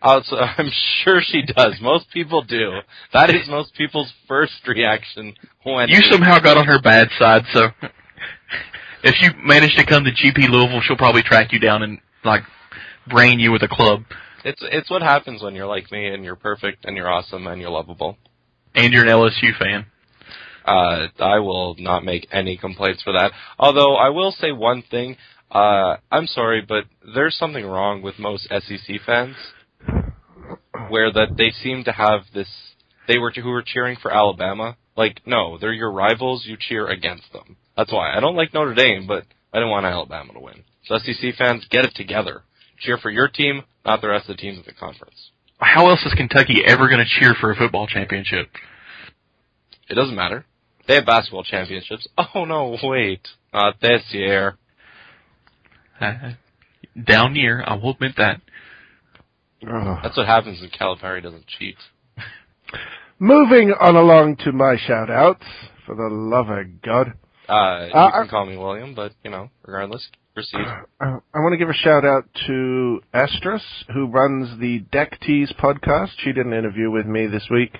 [0.01, 0.69] Uh, so I'm
[1.03, 1.73] sure she does.
[1.81, 2.79] Most people do.
[3.11, 5.33] That is most people's first reaction
[5.63, 7.69] when You somehow got on her bad side, so
[9.07, 12.43] if you manage to come to GP Louisville, she'll probably track you down and like
[13.07, 14.03] brain you with a club.
[14.43, 17.61] It's it's what happens when you're like me and you're perfect and you're awesome and
[17.61, 18.17] you're lovable.
[18.75, 19.85] And you're an LSU fan.
[20.63, 23.31] Uh, I will not make any complaints for that.
[23.57, 25.17] Although I will say one thing.
[25.49, 26.83] Uh, I'm sorry, but
[27.15, 29.37] there's something wrong with most SEC fans,
[30.89, 32.49] where that they seem to have this.
[33.07, 34.75] They were who were cheering for Alabama.
[34.97, 36.45] Like, no, they're your rivals.
[36.45, 37.55] You cheer against them.
[37.77, 39.23] That's why I don't like Notre Dame, but
[39.53, 40.63] I don't want Alabama to win.
[40.85, 42.41] So SEC fans, get it together.
[42.79, 45.29] Cheer for your team, not the rest of the teams in the conference.
[45.59, 48.49] How else is Kentucky ever going to cheer for a football championship?
[49.89, 50.45] It doesn't matter.
[50.87, 52.07] They have basketball championships.
[52.17, 54.57] Oh no, wait, not this year.
[55.99, 56.31] Uh,
[57.05, 58.41] down year, I will admit that.
[60.03, 61.77] That's what happens when Calipari doesn't cheat.
[63.19, 65.45] Moving on along to my shout outs,
[65.85, 67.13] for the love of God.
[67.49, 70.59] Uh, you Uh, can call me William, but you know, regardless, proceed.
[70.99, 73.61] Uh, I want to give a shout out to Estrus,
[73.93, 76.09] who runs the Deck Tease podcast.
[76.17, 77.77] She did an interview with me this week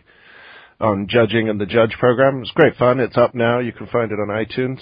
[0.80, 2.38] on judging and the Judge program.
[2.38, 3.00] It was great fun.
[3.00, 3.58] It's up now.
[3.58, 4.80] You can find it on iTunes.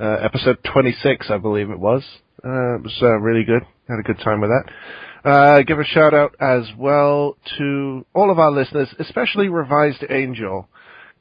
[0.00, 2.04] Uh, episode 26, I believe it was.
[2.44, 3.62] Uh, it was uh, really good.
[3.88, 5.28] Had a good time with that.
[5.28, 10.68] Uh, give a shout out as well to all of our listeners, especially Revised Angel.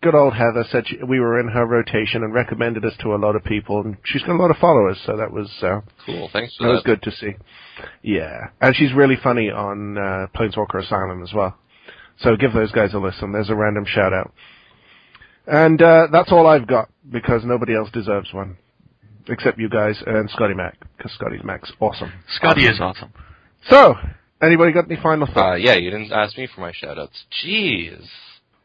[0.01, 3.17] Good old Heather said she, we were in her rotation and recommended us to a
[3.17, 6.29] lot of people, and she's got a lot of followers, so that was uh, Cool,
[6.31, 7.31] thanks for that was good to see.
[8.03, 11.57] Yeah, and she's really funny on uh, Planeswalker Asylum as well.
[12.19, 13.31] So give those guys a listen.
[13.31, 14.33] There's a random shout out.
[15.47, 18.57] And uh, that's all I've got because nobody else deserves one,
[19.27, 22.11] except you guys and Scotty Mac because Scotty Mac's awesome.
[22.35, 23.11] Scotty is awesome.
[23.69, 23.95] So,
[24.41, 25.61] anybody got any final Uh, thoughts?
[25.63, 27.23] yeah, you didn't ask me for my shoutouts.
[27.43, 28.05] Jeez.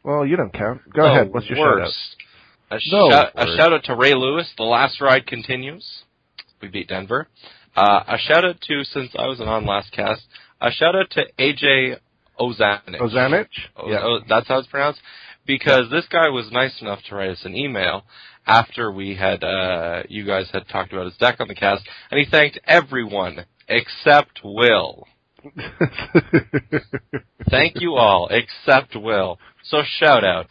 [0.03, 0.81] Well, you don't count.
[0.93, 1.33] Go The ahead.
[1.33, 1.77] What's your shout out?
[1.79, 2.15] worst.
[2.71, 3.57] A, The shout, a worst.
[3.57, 4.51] shout out to Ray Lewis.
[4.57, 5.85] The last ride continues.
[6.61, 7.27] We beat Denver.
[7.75, 10.21] Uh, a shout out to, since I wasn't on last cast,
[10.61, 11.97] a shout out to AJ
[12.39, 12.99] Ozanich.
[12.99, 13.47] Ozanich?
[13.75, 13.99] Oh, Yeah.
[14.03, 15.01] oh, that's how it's pronounced.
[15.45, 18.03] Because this guy was nice enough to write us an email
[18.47, 22.19] after we had, uh, you guys had talked about his deck on the cast, and
[22.19, 25.05] he thanked everyone except Will.
[27.49, 29.39] Thank you all except Will.
[29.63, 30.47] So shout out.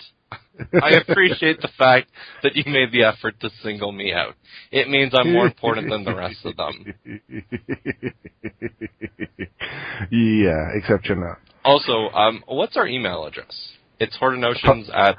[0.82, 2.08] I appreciate the fact
[2.42, 4.34] that you made the effort to single me out.
[4.70, 6.94] It means I'm more important than the rest of them.
[10.10, 11.38] yeah, except you're not.
[11.64, 13.72] Also, um, what's our email address?
[13.98, 15.16] It's hortonotions at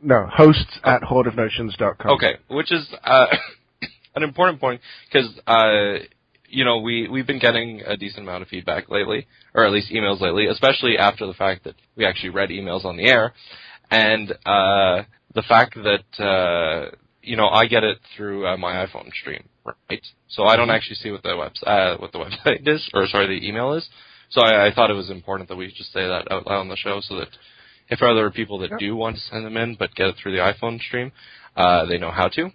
[0.00, 2.10] No, hosts at hordeofnotions.com.
[2.12, 3.26] Okay, which is uh,
[4.14, 6.04] an important point because uh,
[6.50, 9.90] you know we we've been getting a decent amount of feedback lately, or at least
[9.90, 13.32] emails lately, especially after the fact that we actually read emails on the air,
[13.90, 15.02] and uh,
[15.34, 20.04] the fact that uh, you know I get it through uh, my iPhone stream, right?
[20.28, 23.26] So I don't actually see what the webs uh, what the website is, or sorry,
[23.26, 23.88] the email is.
[24.30, 26.68] So I, I thought it was important that we just say that out loud on
[26.68, 27.28] the show, so that
[27.88, 30.32] if there are people that do want to send them in but get it through
[30.32, 31.10] the iPhone stream,
[31.56, 32.50] uh, they know how to.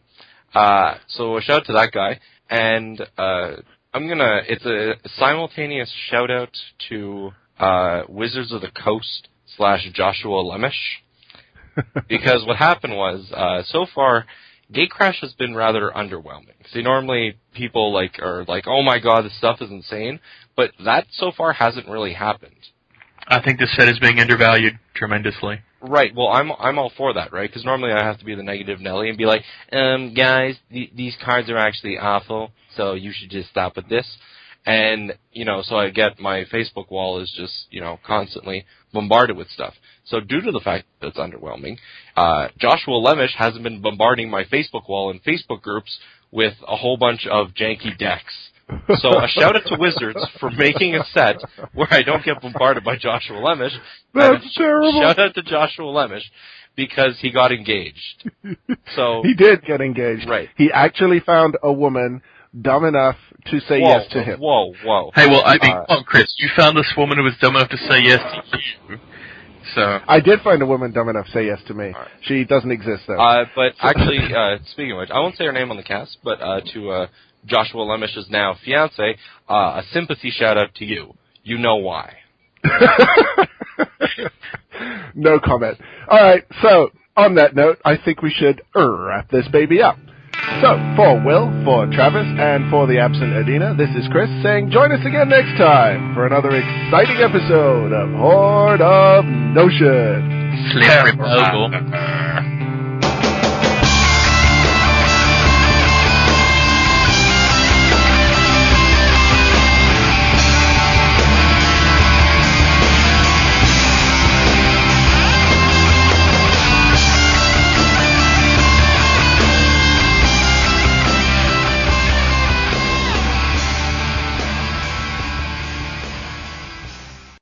[0.53, 2.19] Uh, so a shout out to that guy,
[2.49, 3.57] and uh,
[3.95, 4.41] I'm gonna.
[4.49, 6.49] It's a simultaneous shout out
[6.89, 10.99] to uh, Wizards of the Coast slash Joshua Lemish,
[12.09, 14.25] because what happened was uh, so far.
[14.73, 16.55] Gatecrash has been rather underwhelming.
[16.73, 20.19] See, normally people like are like, "Oh my god, this stuff is insane,"
[20.57, 22.51] but that so far hasn't really happened.
[23.27, 25.61] I think this set is being undervalued tremendously.
[25.87, 26.15] Right.
[26.15, 27.49] Well, I'm I'm all for that, right?
[27.49, 30.91] Because normally I have to be the negative Nelly and be like, um, guys, th-
[30.95, 34.07] these cards are actually awful, so you should just stop with this.
[34.65, 39.37] And you know, so I get my Facebook wall is just you know constantly bombarded
[39.37, 39.75] with stuff.
[40.05, 41.77] So due to the fact that it's underwhelming,
[42.15, 45.99] uh, Joshua Lemish hasn't been bombarding my Facebook wall and Facebook groups
[46.31, 48.33] with a whole bunch of janky decks.
[48.97, 51.37] So a shout out to Wizards for making a set
[51.73, 53.71] where I don't get bombarded by Joshua Lemish.
[54.13, 55.01] That's And a sh- terrible.
[55.01, 56.23] Shout out to Joshua Lemish
[56.75, 58.29] because he got engaged.
[58.95, 60.27] So He did get engaged.
[60.27, 60.49] Right.
[60.57, 62.21] He actually found a woman
[62.59, 63.17] dumb enough
[63.51, 64.39] to say whoa, yes to him.
[64.39, 65.11] Whoa, whoa.
[65.13, 67.55] Hey, well, I mean, Uh, come on, Chris, you found this woman who was dumb
[67.55, 68.19] enough to say yes
[68.51, 68.57] to
[68.91, 68.97] you.
[69.75, 71.85] So, I did find a woman dumb enough to say yes to me.
[71.87, 72.07] Alright.
[72.21, 73.19] She doesn't exist though.
[73.19, 76.17] Uh, but actually, uh, speaking of which, I won't say her name on the cast,
[76.23, 76.91] but uh, to
[77.45, 79.17] Joshua Lemish's now fiance,
[79.49, 81.13] uh, a sympathy shout out to you.
[81.43, 82.13] You know why.
[85.15, 85.77] no comment.
[86.09, 86.43] All right.
[86.61, 89.97] So on that note, I think we should wrap this baby up.
[90.61, 94.91] So for Will, for Travis, and for the absent Adina, this is Chris saying join
[94.91, 100.69] us again next time for another exciting episode of Horde of Notion.
[100.71, 102.61] slippery bogle.